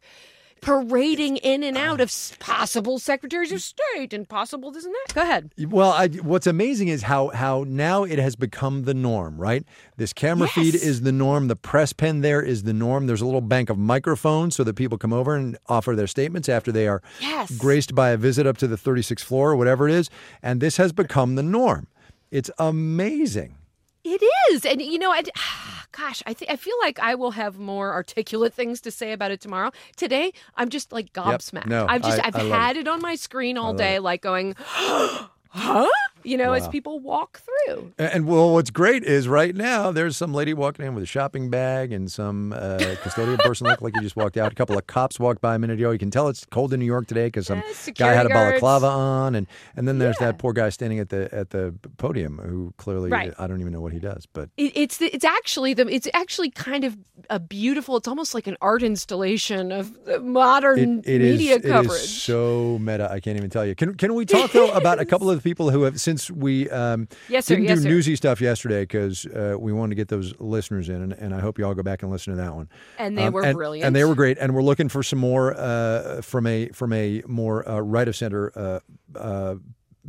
Parading 0.60 1.38
in 1.38 1.62
and 1.62 1.76
out 1.76 2.00
uh. 2.00 2.04
of 2.04 2.36
possible 2.38 2.98
secretaries 2.98 3.52
of 3.52 3.62
state 3.62 4.12
and 4.12 4.28
possible 4.28 4.70
this 4.70 4.84
and 4.84 4.94
that. 4.94 5.14
Go 5.14 5.22
ahead. 5.22 5.50
Well, 5.58 5.90
I, 5.90 6.08
what's 6.08 6.46
amazing 6.46 6.88
is 6.88 7.02
how 7.02 7.28
how 7.28 7.64
now 7.66 8.04
it 8.04 8.18
has 8.18 8.36
become 8.36 8.84
the 8.84 8.94
norm, 8.94 9.36
right? 9.38 9.64
This 9.96 10.12
camera 10.12 10.48
feed 10.48 10.74
is 10.74 11.02
the 11.02 11.12
norm. 11.12 11.48
The 11.48 11.56
press 11.56 11.92
pen 11.92 12.20
there 12.20 12.42
is 12.42 12.62
the 12.64 12.72
norm. 12.72 13.06
There's 13.06 13.20
a 13.20 13.26
little 13.26 13.40
bank 13.40 13.70
of 13.70 13.78
microphones 13.78 14.56
so 14.56 14.64
that 14.64 14.74
people 14.74 14.98
come 14.98 15.12
over 15.12 15.34
and 15.34 15.56
offer 15.68 15.96
their 15.96 16.06
statements 16.06 16.48
after 16.48 16.70
they 16.72 16.86
are 16.86 17.02
Yes. 17.20 17.50
graced 17.50 17.94
by 17.94 18.10
a 18.10 18.16
visit 18.16 18.46
up 18.46 18.56
to 18.58 18.66
the 18.66 18.76
36th 18.76 19.20
floor 19.20 19.50
or 19.52 19.56
whatever 19.56 19.88
it 19.88 19.94
is. 19.94 20.10
And 20.42 20.60
this 20.60 20.76
has 20.76 20.92
become 20.92 21.34
the 21.34 21.42
norm. 21.42 21.86
It's 22.30 22.50
amazing. 22.58 23.56
It 24.02 24.22
is, 24.50 24.64
and 24.64 24.80
you 24.80 24.98
know, 24.98 25.10
I, 25.10 25.22
gosh, 25.92 26.22
I 26.26 26.32
think 26.34 26.50
I 26.50 26.56
feel 26.56 26.74
like 26.80 26.98
I 27.00 27.14
will 27.14 27.32
have 27.32 27.58
more 27.58 27.92
articulate 27.92 28.54
things 28.54 28.80
to 28.82 28.90
say 28.90 29.12
about 29.12 29.30
it 29.30 29.40
tomorrow. 29.40 29.72
Today, 29.96 30.32
I'm 30.56 30.68
just 30.70 30.90
like 30.92 31.12
gobsmacked. 31.12 31.66
No, 31.66 31.86
I've 31.88 32.02
just 32.02 32.18
I- 32.18 32.28
I've 32.28 32.36
I 32.36 32.42
had 32.44 32.76
it. 32.76 32.88
on 32.88 33.00
my 33.02 33.14
screen 33.14 33.58
all 33.58 33.74
day, 33.74 33.96
it. 33.96 34.02
like 34.02 34.22
going, 34.22 34.54
huh? 34.58 35.86
You 36.22 36.36
know, 36.36 36.52
as 36.52 36.68
people 36.68 37.00
walk 37.00 37.40
through. 37.40 37.92
And, 37.98 38.12
and, 38.12 38.26
well, 38.26 38.52
what's 38.52 38.70
great 38.70 39.02
is 39.04 39.26
right 39.28 39.54
now 39.54 39.90
there's 39.90 40.16
some 40.16 40.34
lady 40.34 40.52
walking 40.52 40.84
in 40.84 40.94
with 40.94 41.04
a 41.04 41.06
shopping 41.06 41.48
bag 41.50 41.92
and 41.92 42.10
some 42.12 42.52
uh, 42.52 42.58
custodial 43.02 43.38
person 43.42 43.66
looked 43.66 43.82
like 43.82 43.94
he 43.94 44.00
just 44.00 44.16
walked 44.16 44.36
out. 44.36 44.52
A 44.52 44.54
couple 44.54 44.76
of 44.76 44.86
cops 44.86 45.18
walked 45.18 45.40
by 45.40 45.54
a 45.54 45.58
minute 45.58 45.78
ago. 45.78 45.90
You 45.90 45.98
can 45.98 46.10
tell 46.10 46.28
it's 46.28 46.44
cold 46.46 46.72
in 46.74 46.80
New 46.80 46.86
York 46.86 47.06
today 47.06 47.28
because 47.28 47.46
some 47.46 47.62
Yes, 47.66 47.90
guy 47.96 48.12
had 48.12 48.26
a 48.26 48.28
security 48.28 48.32
balaclava 48.60 48.86
guards. 48.86 48.94
on, 48.96 49.34
and 49.34 49.46
and 49.76 49.88
then 49.88 49.98
there's 49.98 50.16
Yeah. 50.20 50.26
that 50.32 50.38
poor 50.38 50.52
guy 50.52 50.68
standing 50.68 50.98
at 50.98 51.08
the 51.08 51.32
at 51.34 51.50
the 51.50 51.74
podium 51.96 52.38
who 52.38 52.74
clearly 52.76 53.10
Right. 53.10 53.32
I 53.38 53.46
don't 53.46 53.60
even 53.60 53.72
know 53.72 53.80
what 53.80 53.92
he 53.92 53.98
does, 53.98 54.26
but 54.26 54.50
It, 54.56 54.72
it's 54.74 54.98
the, 54.98 55.06
it's 55.14 55.24
actually 55.24 55.74
the 55.74 55.86
it's 55.88 56.08
actually 56.14 56.50
kind 56.50 56.84
of 56.84 56.98
a 57.30 57.38
beautiful. 57.40 57.96
It's 57.96 58.08
almost 58.08 58.34
like 58.34 58.46
an 58.46 58.56
art 58.60 58.82
installation 58.82 59.72
of 59.72 59.92
modern 60.22 61.00
it, 61.00 61.08
it 61.08 61.20
is 61.22 61.38
media 61.38 61.56
it 61.56 61.64
is 61.64 61.70
coverage. 61.70 62.00
so 62.00 62.78
meta. 62.80 63.10
I 63.10 63.20
can't 63.20 63.36
even 63.36 63.50
tell 63.50 63.64
you. 63.64 63.74
Can 63.74 63.94
can 63.94 64.14
we 64.14 64.24
talk 64.26 64.52
though 64.52 64.70
about 64.70 64.98
a 65.00 65.04
couple 65.04 65.30
of 65.30 65.36
the 65.36 65.42
people 65.42 65.70
who 65.70 65.82
have 65.82 66.00
since 66.10 66.30
we 66.30 66.68
um, 66.70 67.06
Yes, 67.28 67.46
sir. 67.46 67.54
didn't 67.54 67.68
Yes, 67.68 67.78
do 67.78 67.82
sir. 67.84 67.88
newsy 67.88 68.16
stuff 68.16 68.40
yesterday 68.40 68.82
because 68.82 69.26
uh, 69.26 69.56
we 69.58 69.72
wanted 69.72 69.90
to 69.90 69.94
get 69.94 70.08
those 70.08 70.34
listeners 70.40 70.88
in, 70.88 71.02
and, 71.02 71.12
and 71.12 71.34
I 71.34 71.40
hope 71.40 71.58
you 71.58 71.64
all 71.64 71.74
go 71.74 71.82
back 71.82 72.02
and 72.02 72.10
listen 72.10 72.32
to 72.32 72.36
that 72.36 72.54
one. 72.54 72.68
And 72.98 73.16
they 73.16 73.30
were 73.30 73.44
and, 73.44 73.56
brilliant. 73.56 73.86
and 73.86 73.94
they 73.94 74.04
were 74.04 74.14
great. 74.14 74.38
And 74.38 74.54
we're 74.54 74.62
looking 74.62 74.88
for 74.88 75.02
some 75.02 75.18
more 75.18 75.54
uh, 75.56 76.20
from 76.22 76.46
a 76.46 76.68
from 76.70 76.92
a 76.92 77.22
more 77.26 77.68
uh, 77.68 77.80
right 77.80 78.08
of 78.08 78.16
center 78.16 78.52
uh, 78.56 78.80
uh, 79.16 79.54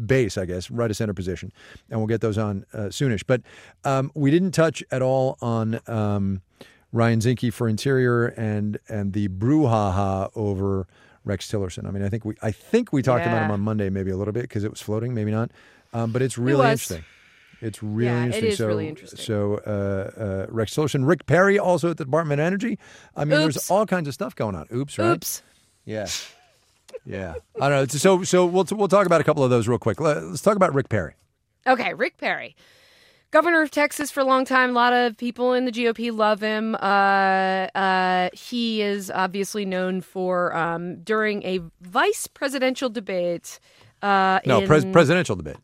base, 0.06 0.38
I 0.38 0.46
guess, 0.46 0.72
right 0.72 0.90
of 0.90 0.98
center 0.98 1.14
position, 1.14 1.52
and 1.90 2.00
we'll 2.00 2.08
get 2.08 2.22
those 2.22 2.38
on 2.38 2.66
uh, 2.74 2.90
soonish. 2.90 3.24
But 3.28 3.42
um, 3.84 4.12
we 4.16 4.32
didn't 4.32 4.52
touch 4.52 4.84
at 4.92 5.02
all 5.02 5.38
on. 5.42 5.80
Um, 5.88 6.42
Ryan 6.94 7.20
Zinke 7.22 7.54
for 7.54 7.70
Interior 7.70 8.26
and 8.26 8.78
and 8.90 9.14
the 9.14 9.30
brouhaha 9.30 10.30
over 10.36 10.88
Rex 11.24 11.50
Tillerson. 11.50 11.88
I 11.88 11.92
mean, 11.92 12.04
I 12.04 12.10
think 12.10 12.26
we 12.26 12.36
I 12.42 12.52
think 12.52 12.92
we 12.92 13.02
talked 13.02 13.26
about 13.26 13.44
him 13.46 13.52
on 13.52 13.62
Monday 13.62 13.90
maybe 13.90 14.12
a 14.12 14.18
little 14.18 14.34
bit 14.34 14.42
because 14.44 14.66
it 14.66 14.72
was 14.72 14.82
floating, 14.82 15.14
maybe 15.14 15.32
not. 15.32 15.52
Um, 15.94 16.12
but 16.12 16.22
it's 16.22 16.38
really 16.38 16.60
was. 16.60 16.72
interesting. 16.72 17.04
It's 17.62 17.84
really 17.84 18.06
Yeah, 18.08 18.24
interesting. 18.26 18.50
is 18.52 18.58
so, 18.58 18.68
really 18.68 18.88
interesting. 18.88 19.20
So 19.20 19.62
uh, 19.68 20.22
uh, 20.22 20.46
Rex 20.50 20.74
Tillerson, 20.76 21.08
Rick 21.08 21.28
Perry, 21.28 21.60
also 21.60 21.92
at 21.92 21.98
the 21.98 22.06
Department 22.06 22.42
of 22.42 22.48
Energy. 22.48 22.80
I 23.16 23.26
mean, 23.26 23.40
there's 23.40 23.70
all 23.70 23.86
kinds 23.86 24.08
of 24.08 24.14
stuff 24.16 24.36
going 24.36 24.56
on. 24.56 24.68
Oops, 24.74 24.98
right? 24.98 25.12
Oops. 25.12 25.42
Yeah. 25.86 26.08
Yeah. 27.06 27.36
I 27.60 27.70
don't 27.70 27.80
know. 27.80 27.86
So 27.88 28.24
so 28.24 28.46
we'll 28.46 28.66
we'll 28.72 28.88
talk 28.88 29.06
about 29.06 29.22
a 29.22 29.24
couple 29.24 29.44
of 29.44 29.50
those 29.50 29.68
real 29.68 29.78
quick. 29.80 30.00
Let- 30.00 30.24
Let's 30.24 30.42
talk 30.42 30.56
about 30.56 30.74
Rick 30.74 30.90
Perry. 30.90 31.14
Okay, 31.68 31.94
Rick 31.94 32.18
Perry. 32.18 32.56
Governor 33.30 33.62
of 33.62 33.72
Texas 33.72 34.12
for 34.12 34.20
a 34.20 34.26
long 34.26 34.44
time. 34.44 34.72
A 34.72 34.74
lot 34.74 34.92
of 34.92 35.16
people 35.16 35.54
in 35.54 35.64
the 35.66 35.72
GOP 35.72 36.12
love 36.12 36.42
him. 36.42 36.76
Uh, 36.76 36.78
uh, 37.78 38.30
he 38.34 38.82
is 38.82 39.10
obviously 39.10 39.64
known 39.66 40.02
for 40.02 40.54
um, 40.56 40.98
during 41.04 41.42
a 41.44 41.60
vice 41.80 42.28
presidential 42.28 42.90
debate. 42.90 43.60
Uh, 44.02 44.40
No, 44.46 44.60
in, 44.60 44.68
pres- 44.68 44.84
presidential 44.86 45.36
debate. 45.38 45.58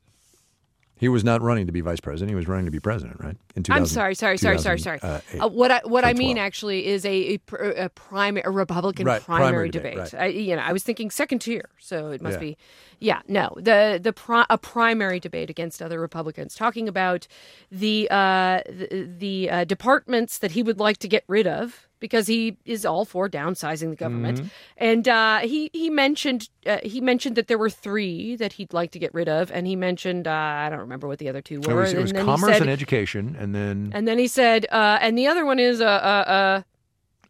He 0.99 1.07
was 1.09 1.23
not 1.23 1.41
running 1.41 1.65
to 1.67 1.71
be 1.71 1.81
vice 1.81 1.99
president. 1.99 2.29
He 2.31 2.35
was 2.35 2.47
running 2.47 2.65
to 2.65 2.71
be 2.71 2.79
president, 2.79 3.19
right? 3.19 3.37
In 3.55 3.63
2000, 3.63 3.81
I'm 3.81 3.85
sorry, 3.87 4.15
sorry, 4.15 4.37
sorry, 4.37 4.57
sorry, 4.59 4.79
sorry. 4.79 4.99
2008. 4.99 5.39
Uh, 5.41 5.47
what 5.49 5.71
I 5.71 5.81
what 5.85 6.03
I 6.05 6.13
mean 6.13 6.35
12. 6.37 6.45
actually 6.45 6.87
is 6.87 7.05
a 7.05 7.39
a, 7.51 7.85
a 7.85 7.89
primary 7.89 8.43
a 8.45 8.49
Republican 8.49 9.05
Right, 9.05 9.21
primary, 9.21 9.49
primary 9.49 9.69
debate. 9.69 9.95
debate, 9.95 10.13
right. 10.13 10.21
I, 10.23 10.25
you 10.27 10.55
know, 10.55 10.61
I 10.63 10.73
was 10.73 10.83
thinking 10.83 11.11
second 11.11 11.39
tier, 11.39 11.69
so 11.79 12.09
it 12.11 12.21
must 12.21 12.35
Yeah. 12.35 12.39
be. 12.39 12.57
Yeah, 12.99 13.21
no, 13.27 13.53
the 13.57 13.99
the 14.01 14.11
pri- 14.11 14.47
a 14.49 14.57
primary 14.57 15.19
debate 15.19 15.49
against 15.51 15.81
other 15.81 15.99
Republicans, 15.99 16.55
talking 16.55 16.87
about 16.89 17.27
the 17.71 18.07
uh, 18.09 18.61
the, 18.67 19.07
the 19.19 19.49
uh, 19.51 19.63
departments 19.65 20.39
that 20.39 20.51
he 20.51 20.63
would 20.63 20.79
like 20.79 20.97
to 20.97 21.07
get 21.07 21.23
rid 21.27 21.45
of 21.45 21.86
because 21.99 22.27
he 22.27 22.57
is 22.65 22.85
all 22.85 23.05
for 23.05 23.29
downsizing 23.29 23.89
the 23.89 23.95
government, 23.95 24.37
Mm-hmm. 24.39 24.47
and 24.77 25.07
uh, 25.07 25.39
he 25.39 25.69
he 25.73 25.89
mentioned 25.89 26.49
uh, 26.65 26.77
he 26.83 27.01
mentioned 27.01 27.35
that 27.35 27.47
there 27.47 27.57
were 27.57 27.69
three 27.69 28.35
that 28.35 28.53
he'd 28.53 28.73
like 28.73 28.91
to 28.91 28.99
get 28.99 29.13
rid 29.13 29.27
of, 29.29 29.51
and 29.51 29.65
he 29.67 29.75
mentioned 29.75 30.27
uh, 30.27 30.31
I 30.31 30.69
don't 30.69 30.79
remember 30.79 31.07
what 31.07 31.19
the 31.19 31.29
other 31.29 31.41
two 31.41 31.61
were. 31.61 31.71
It 31.71 31.75
was, 31.75 31.91
it 31.91 31.95
and 31.95 32.01
was 32.03 32.13
then 32.13 32.25
commerce 32.25 32.51
said- 32.53 32.61
and 32.61 32.69
education, 32.69 33.35
and 33.39 33.53
then 33.55 33.91
and 33.93 34.07
then 34.07 34.17
he 34.19 34.27
said, 34.27 34.65
uh, 34.71 34.99
and 35.01 35.17
the 35.17 35.27
other 35.27 35.45
one 35.45 35.59
is 35.59 35.81
uh, 35.81 35.85
uh, 35.85 36.61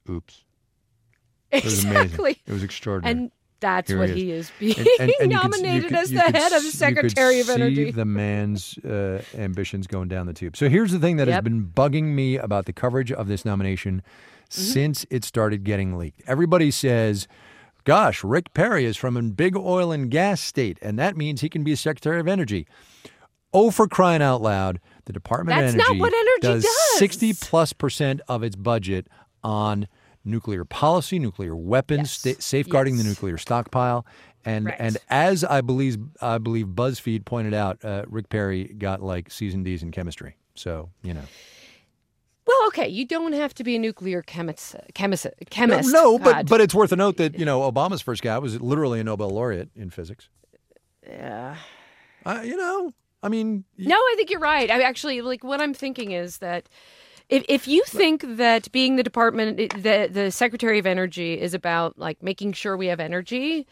uh, 0.08 0.12
oops, 0.12 0.44
it 1.52 1.64
was 1.64 1.84
amazing. 1.84 2.02
exactly. 2.02 2.42
It 2.46 2.52
was 2.54 2.64
extraordinary. 2.64 3.12
And 3.20 3.32
that's 3.60 3.90
Here 3.90 3.98
what 4.00 4.10
he 4.10 4.26
he 4.26 4.32
is 4.32 4.52
being 4.60 4.78
And- 4.78 4.88
and- 5.00 5.14
and 5.22 5.30
nominated 5.32 5.86
could- 5.90 5.98
as 5.98 6.12
the 6.12 6.20
could 6.22 6.36
head 6.36 6.52
of 6.54 6.62
Secretary 6.62 7.40
of 7.40 7.50
Energy. 7.50 7.86
See 7.86 7.92
the 7.92 8.06
man's 8.06 8.78
uh, 8.80 9.24
ambitions 9.36 9.88
going 9.88 10.10
down 10.10 10.28
the 10.28 10.34
tube. 10.34 10.56
So 10.56 10.70
here's 10.70 10.92
the 10.92 11.00
thing 11.00 11.18
that 11.18 11.28
has 11.28 11.42
been 11.42 11.66
bugging 11.66 12.14
me 12.14 12.38
about 12.38 12.66
the 12.66 12.74
coverage 12.74 13.12
of 13.12 13.28
this 13.28 13.46
nomination. 13.46 14.04
Since 14.50 15.06
it 15.10 15.24
started 15.24 15.64
getting 15.64 15.98
leaked. 15.98 16.22
Everybody 16.28 16.72
says 16.72 17.28
Gosh, 17.84 18.22
Rick 18.22 18.54
Perry 18.54 18.84
is 18.84 18.98
from 18.98 19.16
a 19.16 19.22
big 19.22 19.56
oil 19.56 19.94
and 19.94 20.12
gas 20.12 20.42
state, 20.42 20.78
and 20.82 21.00
that 21.00 21.16
means 21.16 21.40
he 21.40 21.48
can 21.48 21.64
be 21.64 21.74
Secretary 21.74 22.20
of 22.20 22.28
Energy. 22.28 22.68
Oh, 23.54 23.72
for 23.72 23.88
crying 23.88 24.22
out 24.22 24.42
loud, 24.42 24.82
the 25.06 25.14
Department 25.14 25.58
That's 25.58 25.72
of 25.74 25.78
not 25.78 25.88
Energy 25.92 26.00
what 26.02 26.14
energy 26.14 26.66
does. 26.66 26.98
60 26.98 27.34
plus 27.36 27.72
percent 27.72 28.20
of 28.28 28.44
its 28.44 28.58
budget 28.58 29.08
on 29.42 29.88
nuclear 30.26 30.66
policy, 30.66 31.18
nuclear 31.18 31.56
weapons, 31.56 32.00
Yes. 32.26 32.36
sta- 32.38 32.42
safeguarding 32.42 32.98
the 32.98 33.06
nuclear 33.06 33.38
stockpile. 33.38 34.06
And 34.44 34.66
Right. 34.66 34.76
and 34.80 34.98
as 35.10 35.46
I 35.46 35.62
believe 35.62 35.98
I 36.22 36.40
believe 36.40 36.68
BuzzFeed 36.68 37.24
pointed 37.24 37.54
out, 37.54 37.84
uh, 37.86 38.04
Rick 38.08 38.28
Perry 38.28 38.66
got 38.78 39.02
like 39.02 39.32
C's 39.32 39.54
and 39.54 39.64
D's 39.64 39.82
in 39.82 39.92
chemistry. 39.92 40.36
So 40.56 40.90
you 41.04 41.14
know, 41.14 41.24
Well, 42.48 42.68
okay, 42.68 42.88
you 42.88 43.06
don't 43.06 43.34
have 43.34 43.54
to 43.56 43.64
be 43.64 43.76
a 43.76 43.80
nuclear 43.80 44.22
chemist. 44.22 44.76
Chemist. 44.94 45.28
chemist. 45.50 45.92
no, 45.92 46.18
but 46.18 46.48
but 46.48 46.62
it's 46.62 46.74
worth 46.74 46.92
a 46.94 46.96
note 46.96 47.18
that 47.18 47.38
you 47.38 47.46
know 47.46 47.70
Obama's 47.70 48.02
first 48.02 48.22
guy 48.22 48.38
was 48.40 48.60
literally 48.62 49.00
a 49.00 49.04
Nobel 49.04 49.30
laureate 49.30 49.70
in 49.76 49.90
physics. 49.90 50.30
yeah. 51.08 51.58
Uh, 52.26 52.42
you 52.44 52.58
know, 52.58 52.92
I 53.24 53.30
mean, 53.30 53.64
No, 53.78 53.96
I 53.96 54.14
think 54.18 54.30
you're 54.30 54.40
right. 54.40 54.70
I 54.70 54.82
actually 54.82 55.22
like 55.22 55.44
what 55.44 55.62
I'm 55.62 55.74
thinking 55.74 56.12
is 56.12 56.38
that 56.40 56.70
if 57.30 57.44
if 57.50 57.68
you 57.68 57.84
think 57.86 58.24
that 58.38 58.72
being 58.72 58.96
the 58.96 59.04
department 59.04 59.58
the 59.58 60.10
the 60.12 60.32
Secretary 60.32 60.80
of 60.80 60.86
Energy 60.86 61.40
is 61.40 61.54
about 61.54 61.98
like 61.98 62.24
making 62.24 62.54
sure 62.54 62.78
we 62.78 62.88
have 62.88 63.00
energy, 63.00 63.68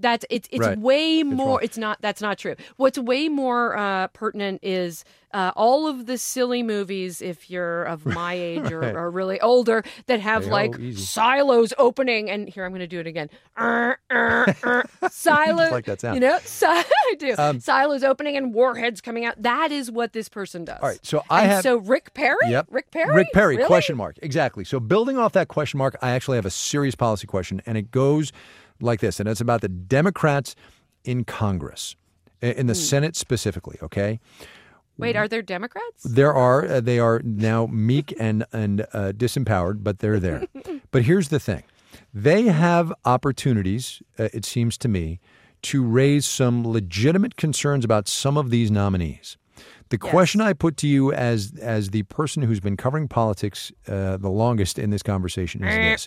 that's 0.00 0.24
it's 0.30 0.48
it's 0.50 0.66
Right. 0.66 0.78
way 0.78 1.22
more 1.22 1.46
wrong. 1.48 1.58
it's 1.62 1.78
not 1.78 1.98
that's 2.00 2.20
not 2.22 2.38
true. 2.38 2.56
What's 2.76 2.98
way 2.98 3.28
more 3.28 3.76
uh, 3.76 4.08
pertinent 4.08 4.60
is 4.62 5.04
uh, 5.32 5.52
all 5.54 5.86
of 5.86 6.06
the 6.06 6.18
silly 6.18 6.60
movies 6.62 7.22
if 7.22 7.48
you're 7.48 7.84
of 7.84 8.04
my 8.20 8.34
age 8.34 8.72
or, 8.72 8.80
Right. 8.80 8.96
or 8.96 9.10
really 9.10 9.40
older 9.40 9.84
that 10.06 10.18
have 10.20 10.42
Hey-ho, 10.44 10.52
like 10.52 10.74
silos 10.96 11.72
opening 11.78 12.28
and 12.30 12.48
here 12.48 12.64
I'm 12.64 12.72
going 12.72 12.80
to 12.80 12.86
do 12.88 12.98
it 12.98 13.06
again. 13.06 13.30
Er, 13.58 13.98
er, 14.10 14.56
er, 14.64 14.84
silos 15.10 15.70
like 15.70 15.84
that 15.84 16.00
sound. 16.00 16.16
You 16.16 16.20
know, 16.20 16.38
si- 16.44 16.66
I 16.66 17.14
do. 17.18 17.34
Um, 17.38 17.60
silos 17.60 18.02
opening 18.02 18.36
and 18.36 18.52
warheads 18.52 19.00
coming 19.00 19.24
out. 19.24 19.40
That 19.40 19.70
is 19.70 19.90
what 19.90 20.12
this 20.12 20.28
person 20.28 20.64
does. 20.64 20.80
All 20.82 20.88
right, 20.88 20.98
so 21.06 21.22
I 21.30 21.42
and 21.42 21.50
have- 21.52 21.62
so 21.62 21.76
Rick 21.76 22.14
Perry. 22.14 22.36
Yep. 22.48 22.66
Rick 22.70 22.90
Perry. 22.90 23.14
Rick 23.14 23.28
Perry, 23.32 23.56
Really? 23.56 23.66
question 23.68 23.96
mark. 23.96 24.18
Exactly. 24.22 24.64
So 24.64 24.80
building 24.80 25.16
off 25.16 25.32
that 25.34 25.46
question 25.48 25.78
mark, 25.78 25.96
I 26.02 26.10
actually 26.10 26.38
have 26.38 26.46
a 26.46 26.50
serious 26.50 26.94
policy 26.96 27.26
question, 27.26 27.62
and 27.66 27.78
it 27.78 27.90
goes 27.92 28.32
like 28.80 29.00
this, 29.00 29.20
and 29.20 29.28
it's 29.28 29.40
about 29.40 29.60
the 29.60 29.68
Democrats 29.68 30.54
in 31.04 31.24
Congress, 31.24 31.96
in 32.40 32.66
the 32.66 32.74
Senate 32.74 33.16
specifically. 33.16 33.78
Okay, 33.82 34.20
Wait, 34.98 35.16
are 35.16 35.28
there 35.28 35.42
Democrats? 35.42 36.02
there 36.04 36.34
are 36.34 36.66
uh, 36.66 36.80
they 36.80 36.98
are 36.98 37.20
now 37.24 37.66
meek 37.66 38.14
and 38.18 38.44
and 38.52 38.82
uh, 38.92 39.12
disempowered, 39.12 39.82
but 39.82 40.00
they're 40.00 40.20
there. 40.20 40.44
but 40.90 41.02
here's 41.02 41.28
the 41.28 41.40
thing: 41.40 41.62
they 42.12 42.42
have 42.44 42.92
opportunities. 43.04 44.02
Uh, 44.18 44.28
it 44.32 44.44
seems 44.44 44.76
to 44.78 44.88
me 44.88 45.20
to 45.62 45.82
raise 45.84 46.26
some 46.26 46.66
legitimate 46.66 47.36
concerns 47.36 47.84
about 47.84 48.08
some 48.08 48.36
of 48.36 48.50
these 48.50 48.70
nominees. 48.70 49.36
The 49.90 49.98
question 49.98 50.40
I 50.40 50.52
put 50.52 50.76
to 50.78 50.88
you 50.88 51.12
as 51.12 51.52
as 51.60 51.90
the 51.90 52.04
person 52.04 52.42
who's 52.42 52.60
been 52.60 52.76
covering 52.76 53.08
politics 53.08 53.72
uh, 53.88 54.16
the 54.18 54.30
longest 54.30 54.78
in 54.78 54.90
this 54.90 55.02
conversation 55.02 55.64
is 55.64 56.06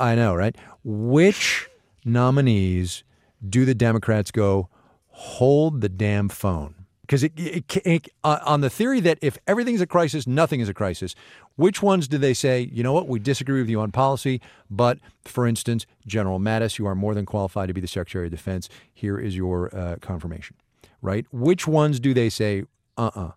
I 0.00 0.14
know, 0.16 0.34
right? 0.34 0.56
Which 0.82 1.68
nominees 2.08 3.04
do 3.48 3.64
the 3.64 3.74
Democrats 3.74 4.30
go 4.30 4.68
hold 5.08 5.80
the 5.80 5.88
damn 5.88 6.28
phone? 6.28 6.74
Because 7.02 7.22
it, 7.24 7.32
it, 7.36 7.76
it, 7.86 8.08
uh, 8.22 8.38
on 8.44 8.60
the 8.60 8.68
theory 8.68 9.00
that 9.00 9.18
if 9.22 9.38
everything's 9.46 9.80
a 9.80 9.86
crisis, 9.86 10.26
nothing 10.26 10.60
is 10.60 10.68
a 10.68 10.74
crisis. 10.74 11.14
Which 11.56 11.82
ones 11.82 12.06
do 12.06 12.18
they 12.18 12.34
say? 12.34 12.68
You 12.70 12.82
know 12.82 12.92
what? 12.92 13.08
We 13.08 13.18
disagree 13.18 13.60
with 13.60 13.70
you 13.70 13.80
on 13.80 13.92
policy, 13.92 14.42
but 14.68 14.98
for 15.22 15.46
instance, 15.46 15.86
General 16.06 16.38
Mattis, 16.38 16.78
you 16.78 16.86
are 16.86 16.94
more 16.94 17.14
than 17.14 17.24
qualified 17.24 17.68
to 17.68 17.74
be 17.74 17.80
the 17.80 17.88
Secretary 17.88 18.26
of 18.26 18.30
Defense. 18.30 18.68
Here 18.92 19.18
is 19.18 19.34
your 19.34 19.74
uh, 19.74 19.96
confirmation. 20.02 20.56
Right? 21.00 21.24
Which 21.32 21.66
ones 21.66 21.98
do 21.98 22.12
they 22.12 22.28
say? 22.28 22.64
Uh 22.96 23.10
uh 23.14 23.30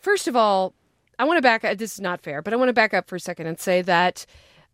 First 0.00 0.28
of 0.28 0.36
all, 0.36 0.74
I 1.18 1.24
want 1.24 1.38
to 1.38 1.42
back. 1.42 1.64
up. 1.64 1.78
This 1.78 1.94
is 1.94 2.00
not 2.00 2.20
fair, 2.22 2.42
but 2.42 2.52
I 2.52 2.56
want 2.56 2.68
to 2.70 2.72
back 2.74 2.92
up 2.92 3.08
for 3.08 3.16
a 3.16 3.20
second 3.20 3.46
and 3.46 3.58
say 3.58 3.82
that. 3.82 4.26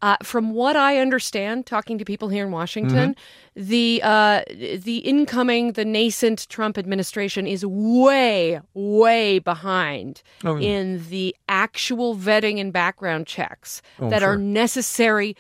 Uh, 0.03 0.17
from 0.23 0.53
what 0.53 0.77
I 0.77 0.99
understand, 0.99 1.65
talking 1.65 1.97
to 1.99 2.05
people 2.05 2.29
here 2.29 2.45
in 2.45 2.53
Washington, 2.53 3.15
Mm-hmm. 3.57 3.69
the 3.69 4.03
uh, 4.05 4.43
the 4.85 4.99
incoming, 4.99 5.73
the 5.73 5.87
nascent 5.87 6.47
Trump 6.51 6.77
administration 6.77 7.47
is 7.47 7.65
way, 7.65 8.61
way 8.75 9.39
behind 9.39 10.23
Oh, 10.45 10.57
yeah. 10.57 10.69
in 10.69 11.09
the 11.09 11.35
actual 11.49 12.15
vetting 12.15 12.61
and 12.61 12.73
background 12.75 13.27
checks 13.27 13.81
Oh, 13.99 14.11
that 14.11 14.23
are 14.23 14.37
necessary 14.37 15.35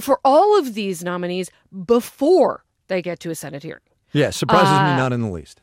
for 0.00 0.18
all 0.24 0.58
of 0.58 0.74
these 0.74 1.04
nominees 1.04 1.48
before 1.86 2.64
they 2.88 3.00
get 3.00 3.20
to 3.20 3.30
a 3.30 3.34
Senate 3.36 3.62
hearing. 3.62 3.82
Yeah, 4.12 4.30
surprises 4.30 4.68
Uh, 4.70 4.90
me 4.90 4.96
not 4.96 5.12
in 5.12 5.22
the 5.22 5.30
least. 5.30 5.60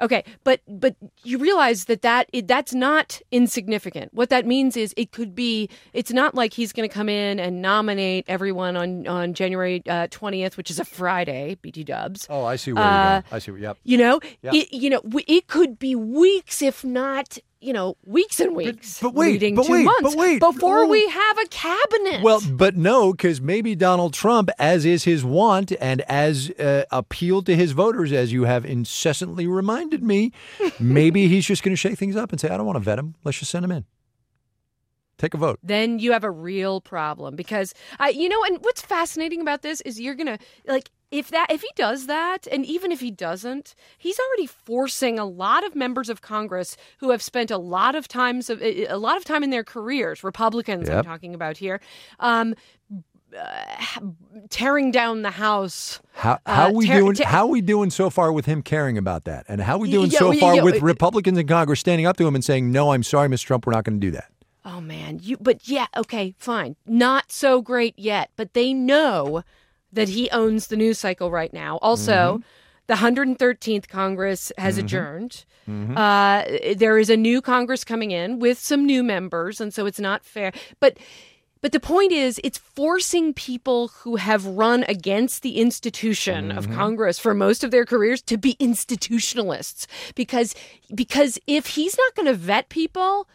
Okay, 0.00 0.24
but 0.44 0.60
but 0.68 0.94
you 1.24 1.38
realize 1.38 1.86
that 1.86 2.02
that 2.02 2.28
it, 2.32 2.46
that's 2.46 2.72
not 2.72 3.20
insignificant. 3.32 4.14
What 4.14 4.30
that 4.30 4.46
means 4.46 4.76
is 4.76 4.94
it 4.96 5.12
could 5.12 5.34
be. 5.34 5.68
It's 5.92 6.12
not 6.12 6.34
like 6.34 6.52
he's 6.52 6.72
going 6.72 6.88
to 6.88 6.94
come 6.94 7.08
in 7.08 7.40
and 7.40 7.60
nominate 7.60 8.24
everyone 8.28 8.76
on 8.76 9.06
on 9.08 9.34
January 9.34 9.82
twentieth, 10.10 10.56
which 10.56 10.70
is 10.70 10.78
a 10.78 10.84
Friday. 10.84 11.56
BT 11.62 11.84
Dubs. 11.84 12.26
Oh, 12.30 12.44
I 12.44 12.56
see 12.56 12.72
where 12.72 12.84
uh, 12.84 12.86
you're 12.86 13.10
going. 13.22 13.24
I 13.32 13.38
see. 13.38 13.50
Where, 13.50 13.60
yep. 13.60 13.78
You 13.84 13.98
know, 13.98 14.20
Yeah. 14.42 14.50
it, 14.54 14.72
you 14.72 14.90
know, 14.90 15.00
it 15.26 15.46
could 15.48 15.78
be 15.78 15.94
weeks, 15.94 16.62
if 16.62 16.84
not, 16.84 17.38
you 17.60 17.72
know, 17.72 17.96
weeks 18.04 18.38
and 18.40 18.54
weeks, 18.54 19.00
but 19.00 19.14
wait, 19.14 19.32
leading 19.32 19.54
but 19.56 19.64
to 19.66 19.72
wait, 19.72 19.84
but 19.84 20.02
months 20.02 20.16
wait. 20.16 20.38
before 20.38 20.80
Oh. 20.84 20.86
we 20.86 21.08
have 21.08 21.38
a 21.38 21.46
cabinet. 21.48 22.22
Well, 22.22 22.40
but 22.52 22.76
no, 22.76 23.12
because 23.12 23.40
maybe 23.40 23.74
Donald 23.74 24.14
Trump, 24.14 24.48
as 24.58 24.84
is 24.84 25.04
his 25.04 25.24
wont 25.24 25.72
and 25.80 26.00
as 26.02 26.50
uh, 26.52 26.84
appealed 26.92 27.46
to 27.46 27.56
his 27.56 27.72
voters, 27.72 28.12
as 28.12 28.32
you 28.32 28.44
have 28.44 28.64
incessantly 28.64 29.46
reminded 29.46 30.02
me, 30.04 30.32
maybe 30.80 31.26
he's 31.26 31.46
just 31.46 31.62
going 31.62 31.72
to 31.72 31.76
shake 31.76 31.98
things 31.98 32.14
up 32.14 32.30
and 32.30 32.40
say, 32.40 32.48
I 32.48 32.56
don't 32.56 32.66
want 32.66 32.76
to 32.76 32.80
vet 32.84 32.98
him. 32.98 33.16
Let's 33.24 33.38
just 33.38 33.50
send 33.50 33.64
him 33.64 33.72
in. 33.72 33.84
Take 35.18 35.34
a 35.34 35.36
vote. 35.36 35.58
then 35.64 35.98
you 35.98 36.12
have 36.12 36.22
a 36.22 36.30
real 36.30 36.80
problem 36.80 37.34
because 37.34 37.74
I, 37.98 38.10
you 38.10 38.28
know, 38.28 38.40
and 38.44 38.58
what's 38.60 38.82
fascinating 38.82 39.40
about 39.40 39.62
this 39.62 39.80
is 39.80 39.98
you're 40.00 40.14
gonna 40.14 40.38
like 40.68 40.90
if 41.10 41.28
that 41.30 41.46
if 41.50 41.62
he 41.62 41.70
does 41.74 42.06
that, 42.06 42.46
and 42.52 42.64
even 42.66 42.92
if 42.92 43.00
he 43.00 43.10
doesn't, 43.10 43.74
he's 43.96 44.18
already 44.18 44.46
forcing 44.46 45.18
a 45.18 45.24
lot 45.24 45.64
of 45.64 45.74
members 45.74 46.08
of 46.08 46.20
Congress 46.20 46.76
who 46.98 47.10
have 47.10 47.22
spent 47.22 47.50
a 47.50 47.58
lot 47.58 47.94
of 47.94 48.08
times 48.08 48.50
of 48.50 48.60
a 48.62 48.96
lot 48.96 49.16
of 49.16 49.24
time 49.24 49.42
in 49.42 49.50
their 49.50 49.64
careers, 49.64 50.22
Republicans 50.22 50.88
I'm 50.88 51.04
talking 51.04 51.34
about 51.34 51.56
here, 51.56 51.80
um, 52.20 52.54
uh, 53.38 54.00
tearing 54.50 54.90
down 54.90 55.22
the 55.22 55.30
House. 55.30 56.00
How 56.14 56.38
how 56.46 56.68
Uh, 56.68 56.72
we 56.72 56.86
ter- 56.86 56.98
doing? 57.00 57.14
ter- 57.14 57.24
how 57.24 57.46
we 57.46 57.60
doing 57.60 57.90
so 57.90 58.10
far 58.10 58.32
with 58.32 58.46
him 58.46 58.62
caring 58.62 58.96
about 58.98 59.24
that? 59.24 59.44
And 59.48 59.60
how 59.60 59.78
we 59.78 59.90
doing 59.90 60.10
yeah, 60.10 60.18
so 60.18 60.28
well, 60.30 60.38
far 60.38 60.54
yeah, 60.56 60.62
with 60.62 60.76
it- 60.76 60.82
Republicans 60.82 61.38
in 61.38 61.46
Congress 61.46 61.80
standing 61.80 62.06
up 62.06 62.16
to 62.18 62.26
him 62.26 62.34
and 62.34 62.44
saying, 62.44 62.70
"No, 62.72 62.92
I'm 62.92 63.02
sorry, 63.02 63.28
Mr. 63.28 63.44
Trump, 63.46 63.66
we're 63.66 63.72
not 63.74 63.84
going 63.84 64.00
to 64.00 64.06
do 64.06 64.10
that." 64.12 64.30
Oh 64.64 64.80
man, 64.80 65.20
you 65.22 65.36
but 65.40 65.68
yeah, 65.68 65.86
okay, 65.96 66.34
fine. 66.38 66.76
Not 66.86 67.30
so 67.32 67.62
great 67.62 67.98
yet, 67.98 68.30
but 68.36 68.52
they 68.54 68.74
know 68.74 69.42
that 69.92 70.08
he 70.08 70.30
owns 70.30 70.66
the 70.66 70.76
news 70.76 70.98
cycle 70.98 71.30
right 71.30 71.52
now. 71.52 71.78
Also, 71.78 72.40
mm-hmm. 72.40 72.42
the 72.86 72.94
113th 72.94 73.88
Congress 73.88 74.52
has 74.58 74.76
mm-hmm. 74.76 74.84
adjourned. 74.84 75.44
Mm-hmm. 75.68 75.96
Uh, 75.96 76.74
there 76.76 76.98
is 76.98 77.10
a 77.10 77.16
new 77.16 77.40
Congress 77.40 77.84
coming 77.84 78.10
in 78.10 78.38
with 78.38 78.58
some 78.58 78.86
new 78.86 79.02
members, 79.02 79.60
and 79.60 79.72
so 79.72 79.86
it's 79.86 80.00
not 80.00 80.24
fair. 80.24 80.52
But 80.80 80.98
but 81.60 81.72
the 81.72 81.80
point 81.80 82.12
is, 82.12 82.40
it's 82.44 82.58
forcing 82.58 83.34
people 83.34 83.88
who 83.88 84.16
have 84.16 84.46
run 84.46 84.84
against 84.84 85.42
the 85.42 85.56
institution 85.56 86.52
of 86.52 86.70
Congress 86.70 87.18
for 87.18 87.34
most 87.34 87.64
of 87.64 87.72
their 87.72 87.84
careers 87.84 88.22
to 88.22 88.36
be 88.36 88.54
institutionalists. 88.56 89.86
Because 90.14 90.54
because 90.94 91.38
if 91.46 91.66
he's 91.68 91.96
not 91.98 92.14
going 92.14 92.26
to 92.26 92.34
vet 92.34 92.68
people, 92.68 93.28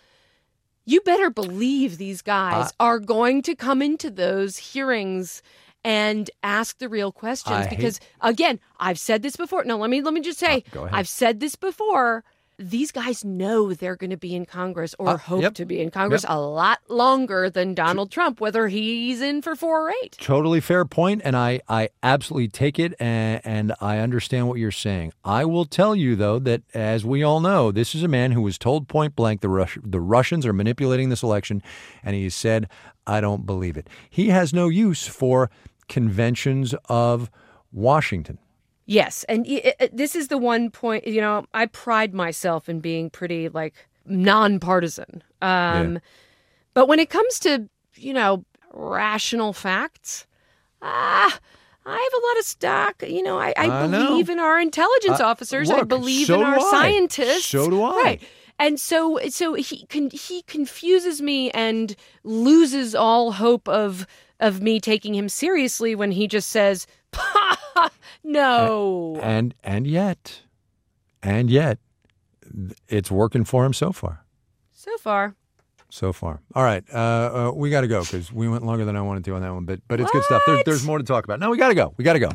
you 0.86 1.02
better 1.02 1.30
believe 1.30 1.98
these 1.98 2.22
guys 2.22 2.68
uh, 2.68 2.72
are 2.80 3.00
going 3.00 3.42
to 3.44 3.56
come 3.56 3.82
into 3.82 4.10
those 4.10 4.58
hearings 4.58 5.42
and 5.84 6.30
ask 6.44 6.78
the 6.80 6.90
real 6.90 7.12
questions 7.12 7.56
I 7.56 7.64
hate- 7.66 7.78
because 7.78 8.00
again 8.22 8.60
i've 8.80 9.00
said 9.00 9.22
this 9.22 9.36
before 9.36 9.64
no 9.66 9.78
let 9.78 9.90
me 9.90 10.02
let 10.02 10.14
me 10.14 10.22
just 10.22 10.40
say 10.40 10.64
Uh, 10.76 10.88
i've 10.92 11.08
said 11.10 11.40
this 11.40 11.56
before 11.56 12.24
these 12.60 12.92
guys 12.92 13.26
know 13.26 13.74
they're 13.74 13.96
going 13.96 14.12
to 14.12 14.16
be 14.18 14.36
in 14.36 14.46
congress 14.46 14.94
or 15.00 15.10
Uh, 15.10 15.18
hope 15.18 15.42
yep. 15.42 15.56
to 15.56 15.66
be 15.66 15.82
in 15.82 15.90
congress 15.90 16.24
a 16.28 16.40
lot 16.40 16.80
longer 16.88 17.50
than 17.50 17.74
donald 17.74 18.12
trump 18.12 18.40
whether 18.40 18.68
he's 18.68 19.22
in 19.22 19.42
for 19.42 19.56
four 19.56 19.88
or 19.90 19.94
eight 20.04 20.16
Totally 20.22 20.62
fair 20.62 20.86
point, 20.86 21.22
and 21.26 21.36
I, 21.36 21.62
I 21.68 21.90
absolutely 22.04 22.48
take 22.50 22.78
it, 22.80 22.94
and, 23.00 23.42
and 23.44 23.74
I 23.82 23.98
understand 23.98 24.48
what 24.48 24.60
you're 24.60 24.72
saying. 24.72 25.12
I 25.26 25.44
will 25.46 25.66
tell 25.66 25.96
you 25.96 26.16
though 26.16 26.38
that 26.40 26.62
as 26.76 27.04
we 27.04 27.24
all 27.24 27.40
know, 27.42 27.72
this 27.72 27.96
is 27.96 28.04
a 28.04 28.08
man 28.08 28.32
who 28.34 28.42
was 28.42 28.58
told 28.58 28.88
point 28.88 29.16
blank 29.16 29.42
the 29.42 29.50
Rus- 29.50 29.78
the 29.84 30.00
Russians 30.00 30.46
are 30.46 30.54
manipulating 30.54 31.10
this 31.10 31.24
election, 31.24 31.62
and 32.04 32.16
he 32.16 32.30
said, 32.30 32.70
"I 33.08 33.20
don't 33.20 33.46
believe 33.46 33.76
it." 33.76 33.90
He 34.10 34.30
has 34.30 34.54
no 34.54 34.70
use 34.70 35.08
for 35.08 35.50
conventions 35.88 36.74
of 36.90 37.30
Washington. 37.72 38.38
Yes, 38.86 39.24
and 39.30 39.46
y- 39.48 39.74
i- 39.80 39.90
this 39.94 40.16
is 40.16 40.28
the 40.28 40.38
one 40.38 40.70
point. 40.70 41.08
You 41.08 41.22
know, 41.22 41.46
I 41.54 41.68
pride 41.68 42.14
myself 42.14 42.68
in 42.68 42.80
being 42.82 43.10
pretty 43.10 43.50
like 43.50 43.88
nonpartisan. 44.06 45.24
Um, 45.42 45.94
Yeah. 45.94 46.00
But 46.74 46.88
when 46.88 47.00
it 47.00 47.10
comes 47.10 47.40
to 47.40 47.70
you 47.96 48.14
know 48.14 48.44
rational 48.74 49.54
facts, 49.54 50.26
ah, 50.82 51.40
I 51.86 51.92
have 51.92 52.14
a 52.24 52.26
lot 52.28 52.40
of 52.40 52.46
stock. 52.46 53.04
You 53.08 53.24
know, 53.24 53.38
I, 53.40 53.54
I, 53.56 53.66
I 53.84 53.88
know. 53.88 54.08
believe 54.08 54.30
in 54.30 54.40
our 54.40 54.60
intelligence 54.60 55.20
Uh, 55.20 55.26
officers. 55.26 55.70
I 55.70 55.84
believe 55.84 56.28
so 56.28 56.40
in 56.40 56.46
our 56.46 56.60
scientists. 56.60 57.46
So 57.46 57.70
do 57.70 57.84
I. 57.84 57.96
Right. 58.04 58.22
And 58.60 58.80
so, 58.80 59.20
so 59.30 59.54
he 59.56 59.86
con- 59.88 60.12
he 60.12 60.44
confuses 60.44 61.22
me 61.22 61.52
and 61.52 61.96
loses 62.24 62.96
all 62.96 63.34
hope 63.34 63.68
of 63.68 64.06
of 64.40 64.62
me 64.62 64.80
taking 64.80 65.14
him 65.16 65.30
seriously 65.30 65.96
when 65.96 66.12
he 66.12 66.28
just 66.28 66.50
says, 66.50 66.88
"No." 68.24 69.18
And 69.22 69.54
and 69.64 69.88
yet, 69.88 70.42
and 71.22 71.50
yet, 71.50 71.80
it's 72.88 73.12
working 73.12 73.44
for 73.44 73.66
him 73.66 73.74
so 73.74 73.92
far. 73.92 74.26
so 74.74 74.98
far, 74.98 75.36
So 75.90 76.12
far. 76.12 76.42
All 76.56 76.64
right, 76.64 76.84
uh, 76.94 76.98
uh, 76.98 77.52
we 77.56 77.70
got 77.70 77.82
to 77.82 77.88
go 77.88 78.02
because 78.02 78.32
we 78.34 78.48
went 78.50 78.64
longer 78.66 78.84
than 78.86 78.96
I 78.96 79.02
wanted 79.02 79.24
to 79.26 79.36
on 79.36 79.42
that 79.42 79.54
one. 79.54 79.66
But 79.66 79.80
but 79.88 80.00
it's 80.00 80.12
good 80.12 80.24
stuff. 80.24 80.42
There's 80.46 80.64
there's 80.66 80.86
more 80.86 80.98
to 80.98 81.04
talk 81.04 81.24
about. 81.24 81.40
No, 81.40 81.50
we 81.50 81.58
got 81.58 81.70
to 81.70 81.76
go. 81.76 81.94
We 81.98 82.04
got 82.04 82.14
to 82.14 82.20
go. 82.20 82.30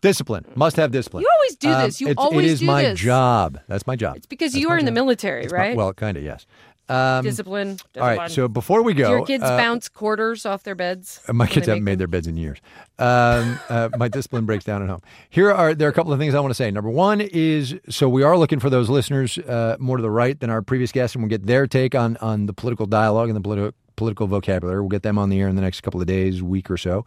Discipline 0.00 0.44
must 0.54 0.76
have 0.76 0.90
discipline. 0.90 1.22
You 1.22 1.28
always 1.34 1.56
do 1.56 1.70
Um, 1.70 1.82
this. 1.84 2.00
You 2.00 2.08
it's- 2.08 2.22
always 2.22 2.46
It 2.46 2.52
is 2.54 2.62
my 2.62 2.82
this. 2.82 3.00
job. 3.00 3.58
That's 3.68 3.86
my 3.86 3.96
job. 3.96 4.16
it's 4.16 4.26
because 4.26 4.52
That's 4.52 4.60
you 4.60 4.68
are 4.68 4.76
in 4.78 4.84
the 4.84 4.92
military, 4.92 5.44
It's 5.44 5.52
my- 5.52 5.58
right? 5.58 5.76
well, 5.76 5.94
kind 5.94 6.18
of 6.18 6.22
yes. 6.22 6.44
Um, 6.88 7.24
discipline, 7.24 7.78
all 7.96 8.02
right. 8.02 8.30
So 8.30 8.46
before 8.46 8.82
we 8.82 8.92
go, 8.92 9.06
Do 9.06 9.10
your 9.10 9.26
kids 9.26 9.42
uh, 9.42 9.56
bounce 9.56 9.88
quarters 9.88 10.44
off 10.44 10.64
their 10.64 10.74
beds. 10.74 11.20
My 11.32 11.46
kids 11.46 11.66
haven't 11.66 11.84
made 11.84 11.98
their 11.98 12.06
beds 12.06 12.26
in 12.26 12.36
years. 12.36 12.58
Um, 12.98 13.58
uh, 13.70 13.88
my 13.96 14.08
discipline 14.08 14.44
breaks 14.44 14.64
down 14.64 14.82
at 14.82 14.88
home. 14.90 15.00
Here 15.30 15.50
are 15.50 15.74
there 15.74 15.88
are 15.88 15.90
a 15.90 15.94
couple 15.94 16.12
of 16.12 16.18
things 16.18 16.34
I 16.34 16.40
want 16.40 16.50
to 16.50 16.56
say. 16.56 16.70
Number 16.70 16.90
one 16.90 17.22
is 17.22 17.74
so 17.88 18.08
we 18.08 18.22
are 18.22 18.36
looking 18.36 18.60
for 18.60 18.68
those 18.68 18.90
listeners 18.90 19.38
uh, 19.38 19.76
more 19.78 19.96
to 19.96 20.02
the 20.02 20.10
right 20.10 20.38
than 20.38 20.50
our 20.50 20.60
previous 20.60 20.92
guests, 20.92 21.14
and 21.14 21.24
we'll 21.24 21.30
get 21.30 21.46
their 21.46 21.66
take 21.66 21.94
on 21.94 22.18
on 22.18 22.46
the 22.46 22.52
political 22.52 22.84
dialogue 22.86 23.30
and 23.30 23.36
the 23.36 23.40
politi- 23.40 23.72
political 23.96 24.26
vocabulary. 24.26 24.80
We'll 24.80 24.90
get 24.90 25.02
them 25.02 25.18
on 25.18 25.30
the 25.30 25.40
air 25.40 25.48
in 25.48 25.56
the 25.56 25.62
next 25.62 25.80
couple 25.80 26.00
of 26.02 26.06
days, 26.06 26.42
week 26.42 26.70
or 26.70 26.76
so. 26.76 27.06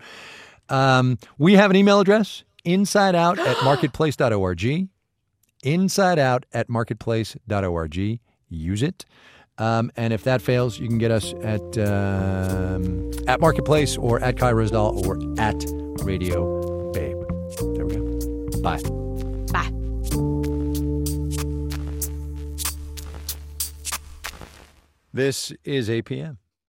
Um, 0.69 1.17
we 1.37 1.53
have 1.53 1.69
an 1.69 1.77
email 1.77 1.99
address 1.99 2.43
insideout 2.65 3.37
at 3.37 3.57
marketplace.org. 3.63 4.87
Insideout 5.63 6.43
at 6.53 6.69
marketplace.org. 6.69 8.19
Use 8.49 8.83
it. 8.83 9.05
Um, 9.59 9.91
and 9.95 10.13
if 10.13 10.23
that 10.23 10.41
fails, 10.41 10.79
you 10.79 10.87
can 10.87 10.97
get 10.97 11.11
us 11.11 11.33
at 11.41 11.77
um, 11.79 13.11
at 13.27 13.39
Marketplace 13.39 13.97
or 13.97 14.19
at 14.21 14.37
Kai 14.37 14.53
Ryssdal 14.53 15.05
or 15.05 15.17
at 15.41 15.55
Radio 16.05 16.91
Babe. 16.91 17.17
There 17.75 17.85
we 17.85 17.95
go. 17.95 18.61
Bye. 18.61 18.81
Bye. 19.51 19.71
This 25.13 25.51
is 25.63 25.89
APM. 25.89 26.37